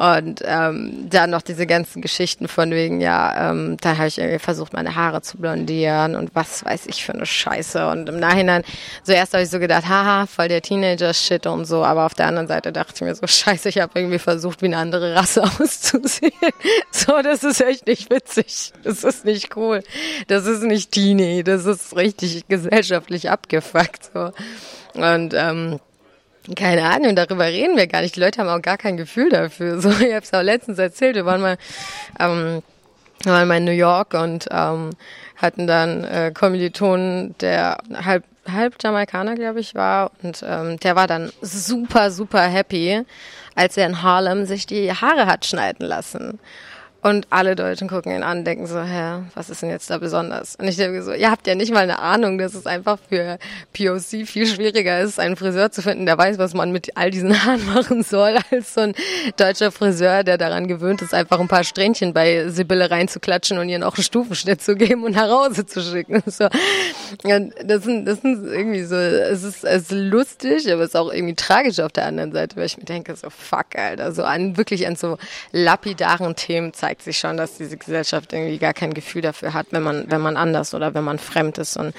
[0.00, 4.38] Und ähm, dann noch diese ganzen Geschichten von wegen, ja, ähm, dann habe ich irgendwie
[4.38, 7.86] versucht, meine Haare zu blondieren und was weiß ich für eine Scheiße.
[7.86, 8.62] Und im Nachhinein,
[9.02, 12.48] zuerst habe ich so gedacht, haha, voll der Teenager-Shit und so, aber auf der anderen
[12.48, 16.32] Seite dachte ich mir so, scheiße, ich habe irgendwie versucht, wie eine andere Rasse auszusehen.
[16.90, 18.72] so, das ist echt nicht witzig.
[18.82, 19.82] Das ist nicht cool.
[20.28, 21.44] Das ist nicht Teenie.
[21.44, 24.12] Das ist richtig gesellschaftlich abgefuckt.
[24.14, 24.30] So.
[24.94, 25.78] Und ähm,
[26.56, 28.16] keine Ahnung, darüber reden wir gar nicht.
[28.16, 29.80] Die Leute haben auch gar kein Gefühl dafür.
[29.80, 31.16] So, ich habe es auch letztens erzählt.
[31.16, 31.56] Wir waren mal,
[32.18, 32.62] ähm,
[33.22, 34.90] wir waren mal in New York und ähm,
[35.36, 41.06] hatten dann äh, Kommilitonen, der halb halb Jamaikaner, glaube ich, war und ähm, der war
[41.06, 43.04] dann super super happy,
[43.54, 46.40] als er in Harlem sich die Haare hat schneiden lassen.
[47.02, 50.56] Und alle Deutschen gucken ihn an, denken so, hä, was ist denn jetzt da besonders?
[50.56, 53.38] Und ich denke so, ihr habt ja nicht mal eine Ahnung, dass es einfach für
[53.72, 57.42] POC viel schwieriger ist, einen Friseur zu finden, der weiß, was man mit all diesen
[57.44, 58.94] Haaren machen soll, als so ein
[59.38, 63.78] deutscher Friseur, der daran gewöhnt ist, einfach ein paar Strähnchen bei Sibylle reinzuklatschen und ihr
[63.78, 66.22] noch einen Stufenschnitt zu geben und nach Hause zu schicken.
[66.30, 66.48] So.
[67.24, 70.96] Und das sind, das sind irgendwie so, es ist, es ist lustig, aber es ist
[70.96, 74.22] auch irgendwie tragisch auf der anderen Seite, weil ich mir denke, so fuck, Alter, so
[74.22, 75.18] an, wirklich an so
[75.50, 79.84] lapidaren Themen zeigt sich schon, dass diese Gesellschaft irgendwie gar kein Gefühl dafür hat, wenn
[79.84, 81.76] man, wenn man anders oder wenn man fremd ist.
[81.76, 81.94] Und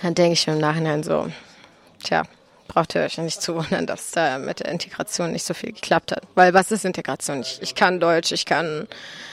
[0.00, 1.26] dann denke ich mir im Nachhinein so,
[2.04, 2.22] tja,
[2.68, 5.72] braucht ihr euch ja nicht zu wundern, dass da mit der Integration nicht so viel
[5.72, 6.22] geklappt hat.
[6.36, 7.40] Weil was ist Integration?
[7.40, 8.86] Ich, ich kann Deutsch, ich kann,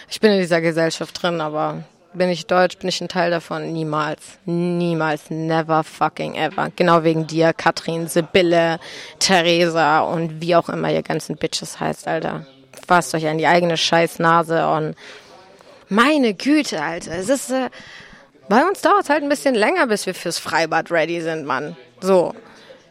[0.09, 3.71] ich bin in dieser Gesellschaft drin, aber bin ich Deutsch, bin ich ein Teil davon?
[3.71, 4.39] Niemals.
[4.45, 5.29] Niemals.
[5.29, 6.71] Never fucking ever.
[6.75, 8.79] Genau wegen dir, Katrin, Sibylle,
[9.19, 12.47] Theresa und wie auch immer ihr ganzen Bitches heißt, Alter
[12.89, 14.95] fasst euch an die eigene Scheißnase und
[15.89, 17.69] meine Güte, Alter, es ist, äh,
[18.47, 21.77] bei uns dauert es halt ein bisschen länger, bis wir fürs Freibad ready sind, Mann.
[22.01, 22.33] So.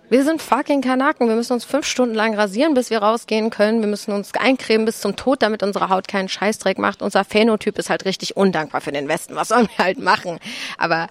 [0.09, 1.29] Wir sind fucking Kanaken.
[1.29, 3.81] Wir müssen uns fünf Stunden lang rasieren, bis wir rausgehen können.
[3.81, 7.03] Wir müssen uns eincremen bis zum Tod, damit unsere Haut keinen Scheißdreck macht.
[7.03, 9.35] Unser Phänotyp ist halt richtig undankbar für den Westen.
[9.37, 10.39] Was sollen wir halt machen?
[10.79, 11.09] Aber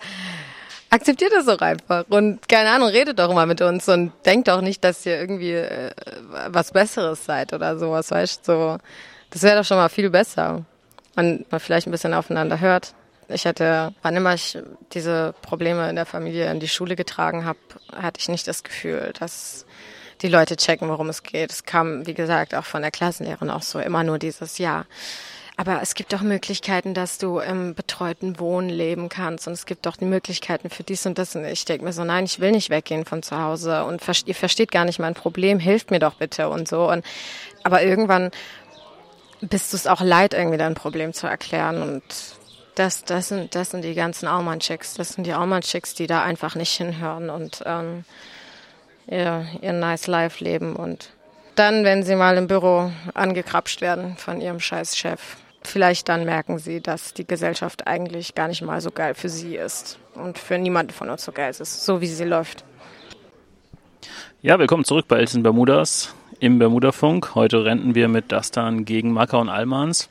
[0.90, 4.62] akzeptiert das doch einfach und keine Ahnung, redet doch mal mit uns und denkt doch
[4.62, 5.92] nicht, dass ihr irgendwie äh,
[6.48, 8.52] was Besseres seid oder sowas, weißt du?
[8.52, 8.78] So,
[9.30, 10.66] das wäre doch schon mal viel besser.
[11.16, 12.94] Und man vielleicht ein bisschen aufeinander hört.
[13.28, 14.58] Ich hatte, wann immer ich
[14.94, 17.60] diese Probleme in der Familie in die Schule getragen habe,
[17.92, 19.66] hatte ich nicht das Gefühl, dass
[20.22, 21.52] die Leute checken, worum es geht.
[21.52, 24.86] Es kam, wie gesagt, auch von der Klassenlehrerin auch so immer nur dieses Ja
[25.60, 29.88] aber es gibt auch Möglichkeiten, dass du im betreuten Wohnen leben kannst und es gibt
[29.88, 31.36] auch die Möglichkeiten für dies und das.
[31.36, 34.36] Und ich denke mir so, nein, ich will nicht weggehen von zu Hause und ihr
[34.36, 36.88] versteht gar nicht mein Problem, hilft mir doch bitte und so.
[36.88, 37.04] Und
[37.64, 38.30] aber irgendwann
[39.42, 42.04] bist du es auch leid, irgendwie dein Problem zu erklären und
[42.76, 44.94] das, das sind, das sind die ganzen Aumann-Chicks.
[44.94, 48.06] Das sind die Aumann-Chicks, die da einfach nicht hinhören und ähm,
[49.08, 51.10] ihr, ihr nice Life leben und
[51.56, 55.38] dann, wenn sie mal im Büro angekrapscht werden von ihrem scheiß Chef
[55.68, 59.56] vielleicht dann merken sie, dass die Gesellschaft eigentlich gar nicht mal so geil für sie
[59.56, 62.64] ist und für niemanden von uns so geil ist, so wie sie läuft.
[64.42, 67.36] Ja, willkommen zurück bei Elsen Bermudas im Bermudafunk.
[67.36, 70.10] Heute renten wir mit Dastan gegen Maka und Almans.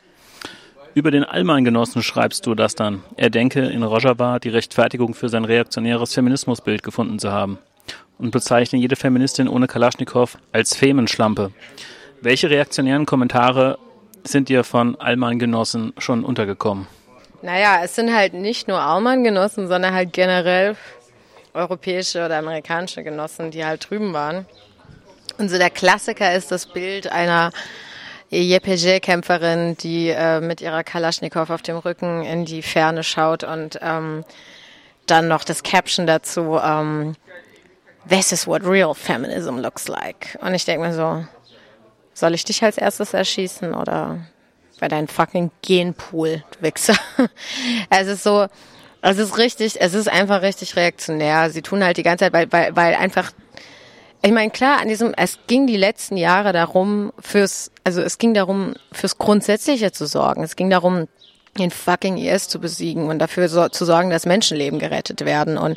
[0.95, 3.03] Über den Alman-Genossen schreibst du das dann.
[3.17, 7.59] Er denke, in Rojava die Rechtfertigung für sein reaktionäres Feminismusbild gefunden zu haben
[8.19, 11.53] und bezeichne jede Feministin ohne Kalaschnikow als Femenschlampe.
[12.23, 13.79] Welche reaktionären Kommentare
[14.29, 16.87] sind dir von Allmann-Genossen schon untergekommen?
[17.43, 20.77] Naja, es sind halt nicht nur Allmann-Genossen, sondern halt generell
[21.55, 24.47] europäische oder amerikanische Genossen, die halt drüben waren.
[25.39, 27.51] Und so der Klassiker ist das Bild einer
[28.31, 34.25] JPG-Kämpferin, die äh, mit ihrer Kalaschnikow auf dem Rücken in die Ferne schaut und ähm,
[35.07, 37.15] dann noch das Caption dazu, ähm,
[38.09, 40.39] This is what real feminism looks like.
[40.41, 41.27] Und ich denke mir so,
[42.17, 44.19] soll ich dich als erstes erschießen oder
[44.81, 46.97] bei deinem fucking Genpool, du Wichser?
[47.91, 48.47] es ist so,
[49.03, 51.51] es ist richtig, es ist einfach richtig reaktionär.
[51.51, 53.33] Sie tun halt die ganze Zeit, weil, weil, weil einfach,
[54.23, 58.33] ich meine, klar, an diesem, es ging die letzten Jahre darum, fürs, also es ging
[58.33, 60.43] darum, fürs Grundsätzliche zu sorgen.
[60.43, 61.09] Es ging darum,
[61.59, 65.77] den fucking IS zu besiegen und dafür so, zu sorgen, dass Menschenleben gerettet werden und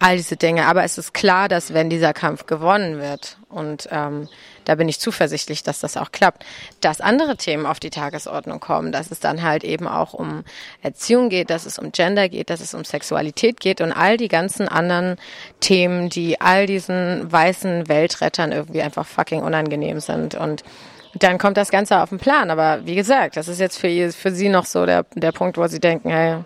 [0.00, 0.66] all diese Dinge.
[0.66, 4.28] Aber es ist klar, dass wenn dieser Kampf gewonnen wird, und ähm,
[4.64, 6.44] da bin ich zuversichtlich, dass das auch klappt,
[6.80, 10.44] dass andere Themen auf die Tagesordnung kommen, dass es dann halt eben auch um
[10.82, 14.28] Erziehung geht, dass es um Gender geht, dass es um Sexualität geht und all die
[14.28, 15.16] ganzen anderen
[15.60, 20.62] Themen, die all diesen weißen Weltrettern irgendwie einfach fucking unangenehm sind und
[21.14, 22.50] dann kommt das Ganze auf den Plan.
[22.50, 25.66] Aber wie gesagt, das ist jetzt für, für sie noch so der, der Punkt, wo
[25.66, 26.44] sie denken, hey,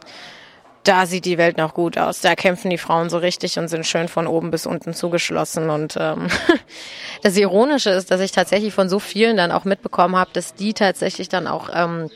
[0.84, 2.20] da sieht die Welt noch gut aus.
[2.20, 5.70] Da kämpfen die Frauen so richtig und sind schön von oben bis unten zugeschlossen.
[5.70, 6.28] Und ähm,
[7.22, 10.74] das Ironische ist, dass ich tatsächlich von so vielen dann auch mitbekommen habe, dass die
[10.74, 12.10] tatsächlich dann auch ähm,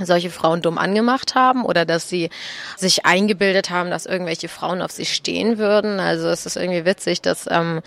[0.00, 2.30] solche Frauen dumm angemacht haben oder dass sie
[2.76, 6.00] sich eingebildet haben, dass irgendwelche Frauen auf sie stehen würden.
[6.00, 7.82] Also es ist irgendwie witzig, dass ähm,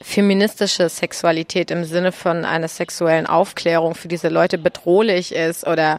[0.00, 5.98] feministische Sexualität im Sinne von einer sexuellen Aufklärung für diese Leute bedrohlich ist oder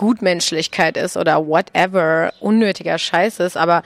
[0.00, 3.82] Gutmenschlichkeit ist oder whatever, unnötiger Scheiß ist, aber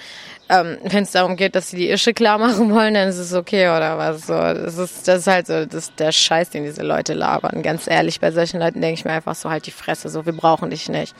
[0.48, 3.34] ähm, wenn es darum geht, dass sie die Ische klar machen wollen, dann ist es
[3.34, 4.32] okay oder was so.
[4.32, 7.64] Das ist, das ist halt so das der Scheiß, den diese Leute labern.
[7.64, 10.34] Ganz ehrlich, bei solchen Leuten denke ich mir einfach so halt die Fresse, so wir
[10.34, 11.16] brauchen dich nicht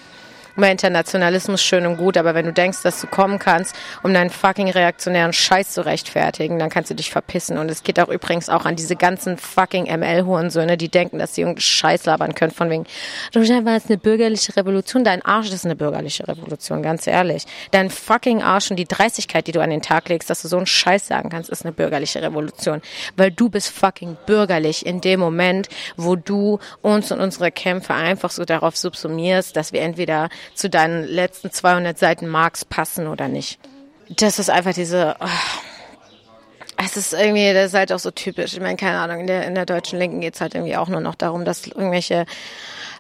[0.56, 4.30] immer Internationalismus schön und gut, aber wenn du denkst, dass du kommen kannst, um deinen
[4.30, 7.58] fucking reaktionären Scheiß zu rechtfertigen, dann kannst du dich verpissen.
[7.58, 11.42] Und es geht auch übrigens auch an diese ganzen fucking ML-Hurensöhne, die denken, dass sie
[11.42, 12.84] irgendeinen Scheiß labern können, von wegen,
[13.32, 17.44] du war es eine bürgerliche Revolution, dein Arsch ist eine bürgerliche Revolution, ganz ehrlich.
[17.70, 20.56] Dein fucking Arsch und die Dreistigkeit, die du an den Tag legst, dass du so
[20.56, 22.80] einen Scheiß sagen kannst, ist eine bürgerliche Revolution.
[23.16, 28.30] Weil du bist fucking bürgerlich in dem Moment, wo du uns und unsere Kämpfe einfach
[28.30, 33.58] so darauf subsumierst, dass wir entweder zu deinen letzten 200 Seiten Marx passen oder nicht.
[34.08, 35.26] Das ist einfach diese, oh,
[36.84, 38.54] es ist irgendwie, das ist halt auch so typisch.
[38.54, 41.00] Ich meine, keine Ahnung, in der, in der deutschen Linken geht's halt irgendwie auch nur
[41.00, 42.26] noch darum, dass irgendwelche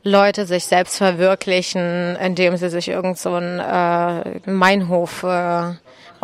[0.02, 5.72] Leute sich selbst verwirklichen, indem sie sich irgend so ein äh, Meinhof äh,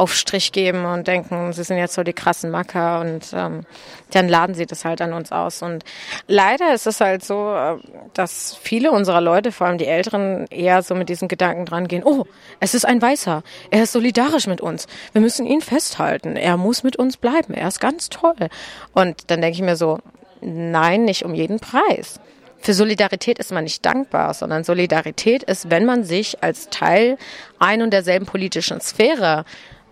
[0.00, 3.66] Aufstrich geben und denken, sie sind jetzt so die krassen Macker und ähm,
[4.12, 5.60] dann laden sie das halt an uns aus.
[5.60, 5.84] Und
[6.26, 7.76] leider ist es halt so, äh,
[8.14, 12.02] dass viele unserer Leute, vor allem die Älteren, eher so mit diesen Gedanken dran gehen,
[12.02, 12.24] oh,
[12.60, 16.82] es ist ein Weißer, er ist solidarisch mit uns, wir müssen ihn festhalten, er muss
[16.82, 18.48] mit uns bleiben, er ist ganz toll.
[18.94, 19.98] Und dann denke ich mir so,
[20.40, 22.20] nein, nicht um jeden Preis.
[22.62, 27.18] Für Solidarität ist man nicht dankbar, sondern Solidarität ist, wenn man sich als Teil
[27.58, 29.44] ein und derselben politischen Sphäre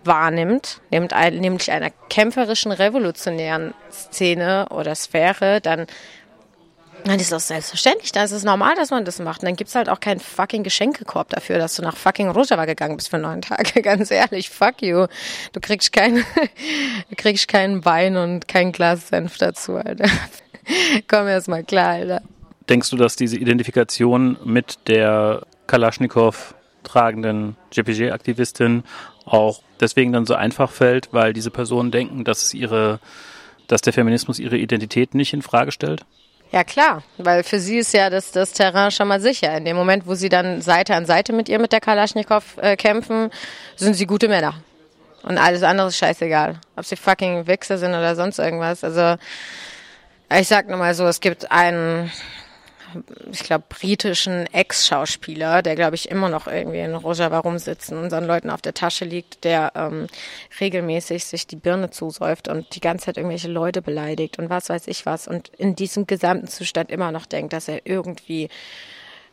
[0.03, 5.87] wahrnimmt, nämlich einer kämpferischen, revolutionären Szene oder Sphäre, dann
[7.05, 9.41] dann ist das selbstverständlich, dann ist es normal, dass man das macht.
[9.41, 12.97] Und dann gibt's halt auch keinen fucking Geschenkekorb dafür, dass du nach fucking Rojava gegangen
[12.97, 13.81] bist für neun Tage.
[13.81, 15.07] Ganz ehrlich, fuck you.
[15.53, 16.15] Du kriegst kein,
[17.09, 20.09] du kriegst keinen Wein und kein Glas Senf dazu, Alter.
[21.07, 22.21] Komm erst mal klar, Alter.
[22.67, 28.83] Denkst du, dass diese Identifikation mit der Kalaschnikow tragenden JPG-Aktivistin
[29.31, 32.99] auch deswegen dann so einfach fällt, weil diese Personen denken, dass ihre,
[33.67, 36.05] dass der Feminismus ihre Identität nicht in Frage stellt?
[36.51, 39.55] Ja klar, weil für sie ist ja das, das Terrain schon mal sicher.
[39.55, 42.75] In dem Moment, wo sie dann Seite an Seite mit ihr, mit der Kalaschnikow äh,
[42.75, 43.29] kämpfen,
[43.75, 44.55] sind sie gute Männer.
[45.21, 46.59] Und alles andere ist scheißegal.
[46.75, 48.83] Ob sie fucking Wichser sind oder sonst irgendwas.
[48.83, 49.17] Also
[50.31, 52.11] ich sag nur mal so, es gibt einen
[53.31, 58.25] ich glaube, britischen Ex-Schauspieler, der, glaube ich, immer noch irgendwie in Rojava rumsitzt und unseren
[58.25, 60.07] Leuten auf der Tasche liegt, der ähm,
[60.59, 64.87] regelmäßig sich die Birne zusäuft und die ganze Zeit irgendwelche Leute beleidigt und was weiß
[64.87, 68.49] ich was und in diesem gesamten Zustand immer noch denkt, dass er irgendwie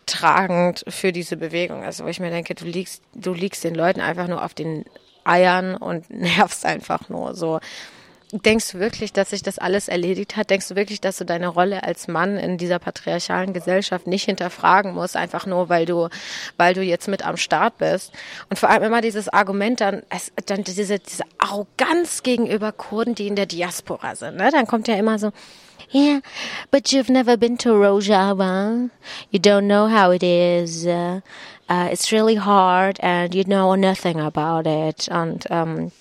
[0.06, 4.00] tragend für diese Bewegung ist, wo ich mir denke, du liegst, du liegst den Leuten
[4.00, 4.84] einfach nur auf den
[5.24, 7.60] Eiern und nervst einfach nur so.
[8.32, 10.50] Denkst du wirklich, dass sich das alles erledigt hat?
[10.50, 14.94] Denkst du wirklich, dass du deine Rolle als Mann in dieser patriarchalen Gesellschaft nicht hinterfragen
[14.94, 16.08] musst, einfach nur, weil du,
[16.56, 18.12] weil du jetzt mit am Start bist?
[18.50, 23.28] Und vor allem immer dieses Argument dann, es, dann diese, diese Arroganz gegenüber Kurden, die
[23.28, 24.36] in der Diaspora sind.
[24.36, 24.50] Ne?
[24.50, 25.30] Dann kommt ja immer so,
[25.92, 26.20] Yeah,
[26.72, 28.90] but you've never been to Rojava.
[29.30, 30.84] You don't know how it is.
[30.84, 31.20] Uh,
[31.68, 35.08] uh, it's really hard and you know nothing about it.
[35.08, 35.92] Und ähm,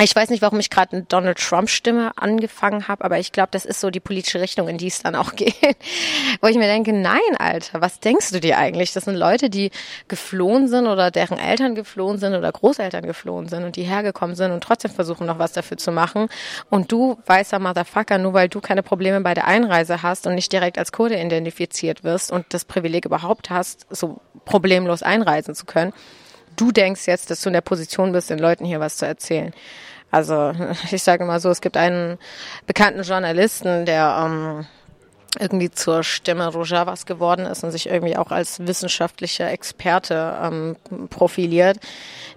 [0.00, 3.64] ich weiß nicht, warum ich gerade eine Donald Trump-Stimme angefangen habe, aber ich glaube, das
[3.64, 5.54] ist so die politische Richtung, in die es dann auch geht.
[6.40, 8.92] Wo ich mir denke, nein, Alter, was denkst du dir eigentlich?
[8.92, 9.70] Das sind Leute, die
[10.08, 14.50] geflohen sind oder deren Eltern geflohen sind oder Großeltern geflohen sind und die hergekommen sind
[14.50, 16.28] und trotzdem versuchen, noch was dafür zu machen.
[16.70, 20.52] Und du, weißer Motherfucker, nur weil du keine Probleme bei der Einreise hast und nicht
[20.52, 25.92] direkt als Kurde identifiziert wirst und das Privileg überhaupt hast, so problemlos einreisen zu können,
[26.56, 29.52] du denkst jetzt, dass du in der Position bist, den Leuten hier was zu erzählen.
[30.14, 30.52] Also
[30.92, 32.18] ich sage immer so, es gibt einen
[32.66, 34.66] bekannten Journalisten, der ähm,
[35.40, 40.76] irgendwie zur Stimme Rojavas geworden ist und sich irgendwie auch als wissenschaftlicher Experte ähm,
[41.10, 41.78] profiliert,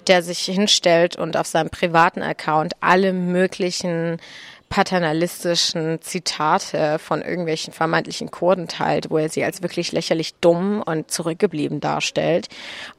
[0.07, 4.17] der sich hinstellt und auf seinem privaten Account alle möglichen
[4.69, 11.09] paternalistischen Zitate von irgendwelchen vermeintlichen Kurden teilt, wo er sie als wirklich lächerlich dumm und
[11.11, 12.49] zurückgeblieben darstellt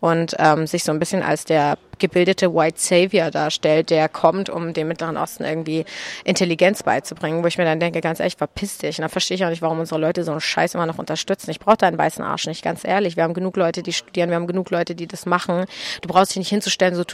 [0.00, 4.72] und ähm, sich so ein bisschen als der gebildete White Savior darstellt, der kommt, um
[4.72, 5.84] dem Mittleren Osten irgendwie
[6.24, 8.98] Intelligenz beizubringen, wo ich mir dann denke, ganz ehrlich, verpiss dich.
[8.98, 11.50] Und dann verstehe ich auch nicht, warum unsere Leute so einen Scheiß immer noch unterstützen.
[11.50, 13.16] Ich brauche deinen weißen Arsch nicht, ganz ehrlich.
[13.16, 15.64] Wir haben genug Leute, die studieren, wir haben genug Leute, die das machen.
[16.02, 17.04] Du brauchst dich nicht hinzustellen, so,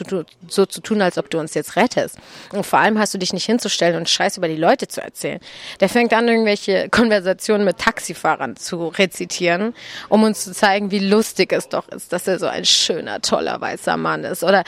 [0.47, 2.17] so zu tun, als ob du uns jetzt rettest.
[2.51, 5.39] Und vor allem hast du dich nicht hinzustellen und Scheiß über die Leute zu erzählen.
[5.79, 9.73] Der fängt an, irgendwelche Konversationen mit Taxifahrern zu rezitieren,
[10.09, 13.59] um uns zu zeigen, wie lustig es doch ist, dass er so ein schöner, toller
[13.59, 14.43] weißer Mann ist.
[14.43, 14.63] Oder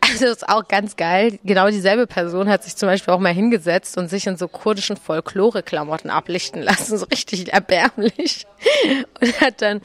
[0.00, 1.38] also ist auch ganz geil.
[1.44, 4.96] Genau dieselbe Person hat sich zum Beispiel auch mal hingesetzt und sich in so kurdischen
[4.96, 8.46] Folklore-Klamotten ablichten lassen, so richtig erbärmlich.
[9.20, 9.80] Und hat dann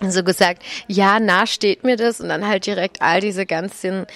[0.00, 4.06] so gesagt, ja, nah steht mir das und dann halt direkt all diese ganzen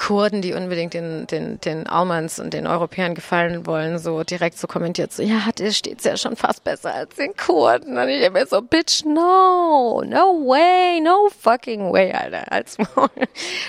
[0.00, 4.66] Kurden, die unbedingt den, den, den Almans und den Europäern gefallen wollen, so direkt so
[4.66, 7.98] kommentiert, so, ja, der steht's ja schon fast besser als den Kurden.
[7.98, 12.50] Und ich mir so, bitch, no, no way, no fucking way, Alter.
[12.50, 12.78] Als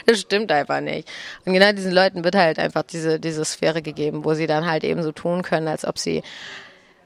[0.06, 1.10] das stimmt einfach nicht.
[1.46, 4.86] Und genau diesen Leuten wird halt einfach diese, diese Sphäre gegeben, wo sie dann halt
[4.86, 6.24] eben so tun können, als ob sie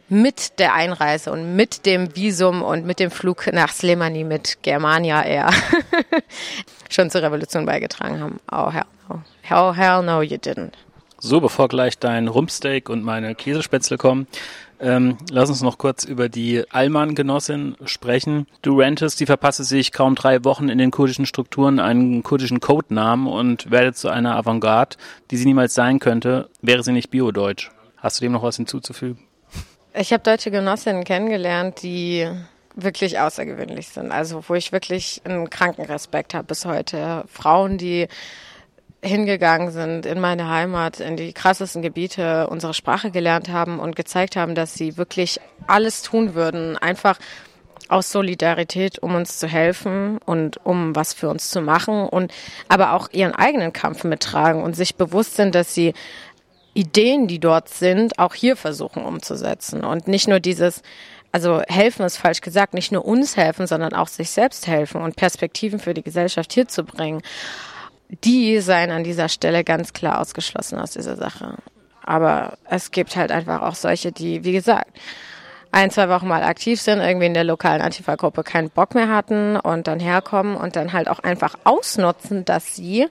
[0.09, 5.23] mit der Einreise und mit dem Visum und mit dem Flug nach Slemani mit Germania
[5.23, 5.49] Air
[6.89, 8.39] schon zur Revolution beigetragen haben.
[8.51, 9.21] Oh hell no.
[9.41, 10.73] Hell, hell no, you didn't.
[11.17, 14.27] So, bevor gleich dein Rumpsteak und meine Käsespätzle kommen,
[14.79, 18.45] ähm, lass uns noch kurz über die Allmann-Genossin sprechen.
[18.61, 23.27] Du rentest, die verpasse sich kaum drei Wochen in den kurdischen Strukturen einen kurdischen Codenamen
[23.27, 24.97] und werde zu einer Avantgarde,
[25.31, 27.71] die sie niemals sein könnte, wäre sie nicht biodeutsch.
[27.97, 29.24] Hast du dem noch was hinzuzufügen?
[29.97, 32.27] Ich habe deutsche Genossinnen kennengelernt, die
[32.75, 34.11] wirklich außergewöhnlich sind.
[34.11, 37.23] Also wo ich wirklich einen kranken Respekt habe bis heute.
[37.29, 38.09] Frauen, die
[39.01, 44.35] hingegangen sind in meine Heimat, in die krassesten Gebiete unsere Sprache gelernt haben und gezeigt
[44.35, 47.17] haben, dass sie wirklich alles tun würden, einfach
[47.87, 52.33] aus Solidarität, um uns zu helfen und um was für uns zu machen und
[52.67, 55.93] aber auch ihren eigenen Kampf mittragen und sich bewusst sind, dass sie
[56.75, 60.81] Ideen, die dort sind, auch hier versuchen umzusetzen und nicht nur dieses,
[61.31, 65.15] also helfen ist falsch gesagt, nicht nur uns helfen, sondern auch sich selbst helfen und
[65.15, 67.21] Perspektiven für die Gesellschaft hier zu bringen.
[68.23, 71.55] Die seien an dieser Stelle ganz klar ausgeschlossen aus dieser Sache.
[72.03, 74.91] Aber es gibt halt einfach auch solche, die, wie gesagt,
[75.71, 79.55] ein, zwei Wochen mal aktiv sind, irgendwie in der lokalen Antifa-Gruppe keinen Bock mehr hatten
[79.57, 83.07] und dann herkommen und dann halt auch einfach ausnutzen, dass sie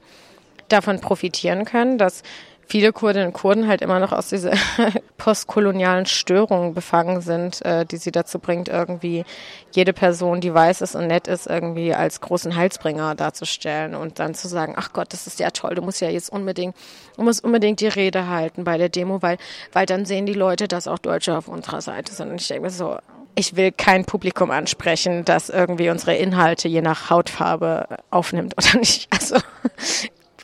[0.69, 2.23] davon profitieren können, dass
[2.67, 4.53] viele Kurdinnen und Kurden halt immer noch aus dieser
[5.19, 9.25] postkolonialen Störung befangen sind, äh, die sie dazu bringt, irgendwie
[9.73, 14.35] jede Person, die weiß ist und nett ist, irgendwie als großen Heilsbringer darzustellen und dann
[14.35, 16.77] zu sagen, ach Gott, das ist ja toll, du musst ja jetzt unbedingt,
[17.17, 19.39] du musst unbedingt die Rede halten bei der Demo, weil,
[19.73, 22.31] weil dann sehen die Leute, dass auch Deutsche auf unserer Seite sind.
[22.31, 22.99] Und ich denke mir so,
[23.35, 29.09] ich will kein Publikum ansprechen, das irgendwie unsere Inhalte je nach Hautfarbe aufnimmt oder nicht.
[29.13, 29.37] Also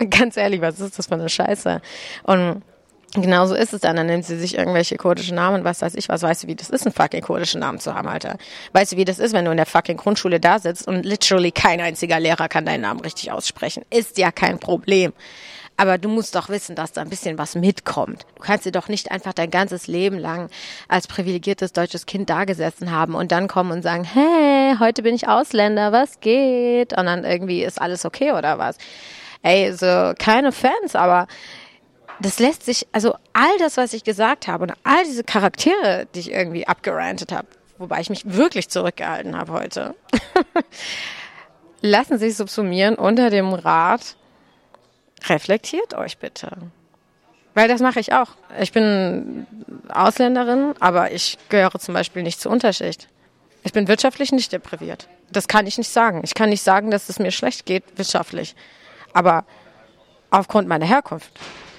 [0.09, 1.81] Ganz ehrlich, was ist das für eine Scheiße?
[2.25, 2.63] Und
[3.15, 3.97] Genau so ist es dann.
[3.97, 6.23] Dann nimmt sie sich irgendwelche kurdischen Namen, was weiß ich was.
[6.23, 8.37] Weißt du, wie das ist, einen fucking kurdischen Namen zu haben, Alter?
[8.73, 11.51] Weißt du, wie das ist, wenn du in der fucking Grundschule da sitzt und literally
[11.51, 13.85] kein einziger Lehrer kann deinen Namen richtig aussprechen?
[13.91, 15.13] Ist ja kein Problem.
[15.77, 18.27] Aber du musst doch wissen, dass da ein bisschen was mitkommt.
[18.37, 20.49] Du kannst dir doch nicht einfach dein ganzes Leben lang
[20.87, 25.27] als privilegiertes deutsches Kind dagesessen haben und dann kommen und sagen, hey, heute bin ich
[25.27, 26.97] Ausländer, was geht?
[26.97, 28.77] Und dann irgendwie ist alles okay oder was?
[29.43, 31.27] Ey, so keine Fans, aber
[32.21, 36.21] das lässt sich, also all das, was ich gesagt habe und all diese Charaktere, die
[36.21, 39.95] ich irgendwie abgerantet habe, wobei ich mich wirklich zurückgehalten habe heute,
[41.81, 44.17] lassen sich subsumieren unter dem Rat,
[45.29, 46.51] reflektiert euch bitte.
[47.55, 48.29] Weil das mache ich auch.
[48.61, 49.47] Ich bin
[49.89, 53.09] Ausländerin, aber ich gehöre zum Beispiel nicht zur Unterschicht.
[53.65, 55.09] Ich bin wirtschaftlich nicht depriviert.
[55.33, 56.23] Das kann ich nicht sagen.
[56.25, 58.55] Ich kann nicht sagen, dass es mir schlecht geht wirtschaftlich.
[59.13, 59.45] Aber
[60.31, 61.33] aufgrund meiner Herkunft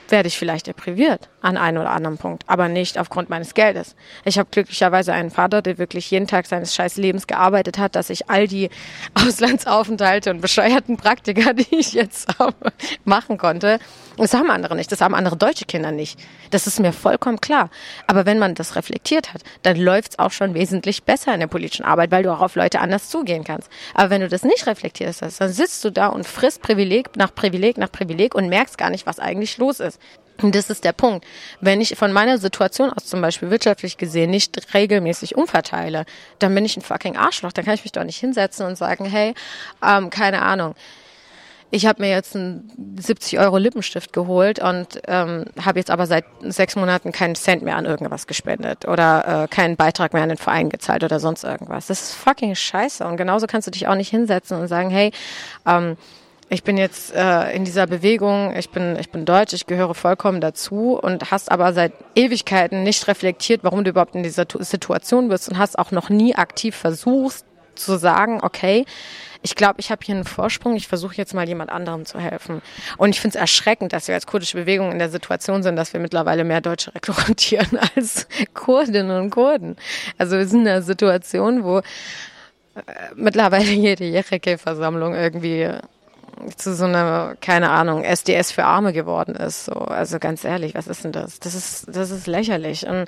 [0.09, 3.95] werde ich vielleicht depriviert an einem oder anderen Punkt, aber nicht aufgrund meines Geldes.
[4.25, 8.09] Ich habe glücklicherweise einen Vater, der wirklich jeden Tag seines scheiß Lebens gearbeitet hat, dass
[8.09, 8.69] ich all die
[9.15, 12.55] Auslandsaufenthalte und bescheuerten Praktika, die ich jetzt habe,
[13.03, 13.79] machen konnte.
[14.17, 16.19] Das haben andere nicht, das haben andere deutsche Kinder nicht.
[16.51, 17.69] Das ist mir vollkommen klar.
[18.07, 21.47] Aber wenn man das reflektiert hat, dann läuft es auch schon wesentlich besser in der
[21.47, 23.69] politischen Arbeit, weil du auch auf Leute anders zugehen kannst.
[23.95, 27.33] Aber wenn du das nicht reflektiert hast, dann sitzt du da und frisst Privileg nach
[27.33, 29.99] Privileg nach Privileg und merkst gar nicht, was eigentlich los ist.
[30.41, 31.25] Und das ist der Punkt.
[31.59, 36.05] Wenn ich von meiner Situation aus zum Beispiel wirtschaftlich gesehen nicht regelmäßig umverteile,
[36.39, 37.51] dann bin ich ein fucking Arschloch.
[37.51, 39.33] Dann kann ich mich doch nicht hinsetzen und sagen, hey,
[39.83, 40.75] ähm, keine Ahnung,
[41.73, 42.69] ich habe mir jetzt einen
[42.99, 47.77] 70 Euro Lippenstift geholt und ähm, habe jetzt aber seit sechs Monaten keinen Cent mehr
[47.77, 51.87] an irgendwas gespendet oder äh, keinen Beitrag mehr an den Verein gezahlt oder sonst irgendwas.
[51.87, 53.05] Das ist fucking scheiße.
[53.05, 55.13] Und genauso kannst du dich auch nicht hinsetzen und sagen, hey,
[55.65, 55.95] ähm,
[56.51, 60.41] ich bin jetzt äh, in dieser Bewegung, ich bin, ich bin deutsch, ich gehöre vollkommen
[60.41, 65.49] dazu und hast aber seit Ewigkeiten nicht reflektiert, warum du überhaupt in dieser Situation bist
[65.49, 67.45] und hast auch noch nie aktiv versucht
[67.75, 68.85] zu sagen, okay,
[69.41, 72.61] ich glaube, ich habe hier einen Vorsprung, ich versuche jetzt mal jemand anderem zu helfen.
[72.97, 75.93] Und ich finde es erschreckend, dass wir als kurdische Bewegung in der Situation sind, dass
[75.93, 79.77] wir mittlerweile mehr Deutsche rekrutieren als Kurdinnen und Kurden.
[80.17, 81.83] Also wir sind in einer Situation, wo äh,
[83.15, 85.71] mittlerweile jede Jereke-Versammlung irgendwie
[86.55, 89.65] zu so einer, keine Ahnung, SDS für Arme geworden ist.
[89.65, 91.39] So, also ganz ehrlich, was ist denn das?
[91.39, 92.87] Das ist, das ist lächerlich.
[92.87, 93.07] Und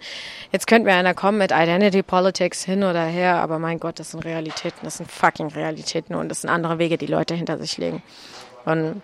[0.51, 4.11] jetzt könnte mir einer kommen mit Identity Politics hin oder her, aber mein Gott, das
[4.11, 7.77] sind Realitäten, das sind fucking Realitäten und das sind andere Wege, die Leute hinter sich
[7.77, 8.01] legen.
[8.65, 9.01] Und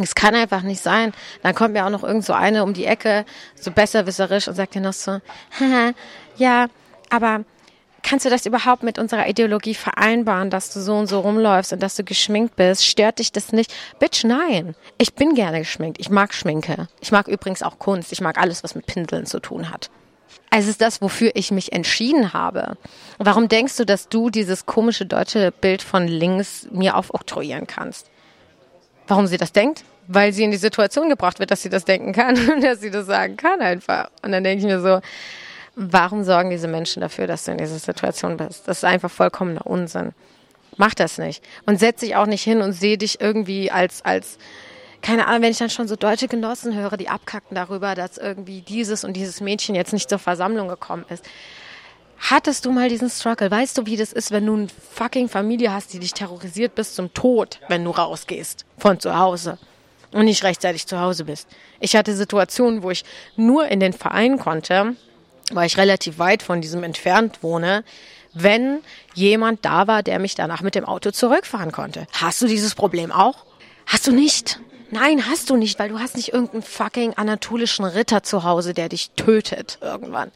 [0.00, 1.12] es kann einfach nicht sein.
[1.42, 4.74] Dann kommt mir auch noch irgend so eine um die Ecke, so besserwisserisch und sagt
[4.74, 5.12] dir noch so,
[5.60, 5.92] Haha,
[6.36, 6.66] ja,
[7.10, 7.44] aber
[8.04, 11.82] kannst du das überhaupt mit unserer Ideologie vereinbaren, dass du so und so rumläufst und
[11.82, 12.86] dass du geschminkt bist?
[12.86, 13.74] Stört dich das nicht?
[13.98, 14.76] Bitch, nein.
[14.98, 15.98] Ich bin gerne geschminkt.
[15.98, 16.88] Ich mag Schminke.
[17.00, 18.12] Ich mag übrigens auch Kunst.
[18.12, 19.90] Ich mag alles, was mit Pinseln zu tun hat.
[20.50, 22.76] Also ist das, wofür ich mich entschieden habe.
[23.18, 28.08] Warum denkst du, dass du dieses komische deutsche Bild von links mir aufoktroyieren kannst?
[29.08, 29.84] Warum sie das denkt?
[30.06, 32.90] Weil sie in die Situation gebracht wird, dass sie das denken kann und dass sie
[32.90, 34.10] das sagen kann einfach.
[34.22, 35.00] Und dann denke ich mir so,
[35.76, 38.68] Warum sorgen diese Menschen dafür, dass du in dieser Situation bist?
[38.68, 40.12] Das ist einfach vollkommener Unsinn.
[40.76, 41.42] Mach das nicht.
[41.66, 44.38] Und setz dich auch nicht hin und seh dich irgendwie als, als,
[45.02, 48.62] keine Ahnung, wenn ich dann schon so deutsche Genossen höre, die abkacken darüber, dass irgendwie
[48.62, 51.24] dieses und dieses Mädchen jetzt nicht zur Versammlung gekommen ist.
[52.18, 53.50] Hattest du mal diesen Struggle?
[53.50, 56.94] Weißt du, wie das ist, wenn du eine fucking Familie hast, die dich terrorisiert bis
[56.94, 59.58] zum Tod, wenn du rausgehst von zu Hause
[60.12, 61.48] und nicht rechtzeitig zu Hause bist?
[61.80, 63.04] Ich hatte Situationen, wo ich
[63.36, 64.96] nur in den Verein konnte,
[65.52, 67.84] weil ich relativ weit von diesem entfernt wohne,
[68.32, 68.80] wenn
[69.14, 72.06] jemand da war, der mich danach mit dem Auto zurückfahren konnte.
[72.12, 73.44] Hast du dieses Problem auch?
[73.86, 74.60] Hast du nicht?
[74.90, 78.88] Nein, hast du nicht, weil du hast nicht irgendeinen fucking anatolischen Ritter zu Hause, der
[78.88, 80.30] dich tötet irgendwann.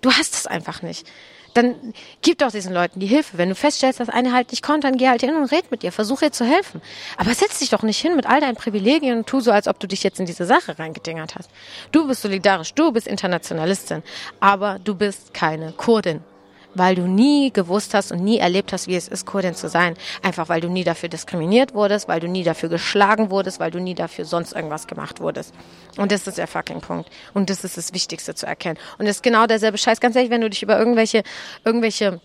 [0.00, 1.06] Du hast es einfach nicht
[1.54, 3.38] dann gib doch diesen Leuten die Hilfe.
[3.38, 5.84] Wenn du feststellst, dass eine halt nicht kommt, dann geh halt hin und red mit
[5.84, 5.92] ihr.
[5.92, 6.80] Versuch ihr zu helfen.
[7.16, 9.78] Aber setz dich doch nicht hin mit all deinen Privilegien und tu so, als ob
[9.80, 11.50] du dich jetzt in diese Sache reingedingert hast.
[11.92, 14.02] Du bist solidarisch, du bist Internationalistin,
[14.38, 16.22] aber du bist keine Kurdin
[16.74, 19.94] weil du nie gewusst hast und nie erlebt hast, wie es ist, Kurdin zu sein.
[20.22, 23.80] Einfach weil du nie dafür diskriminiert wurdest, weil du nie dafür geschlagen wurdest, weil du
[23.80, 25.54] nie dafür sonst irgendwas gemacht wurdest.
[25.96, 27.10] Und das ist der fucking Punkt.
[27.34, 28.78] Und das ist das Wichtigste zu erkennen.
[28.98, 30.00] Und das ist genau derselbe Scheiß.
[30.00, 31.22] Ganz ehrlich, wenn du dich über irgendwelche,
[31.64, 32.20] irgendwelche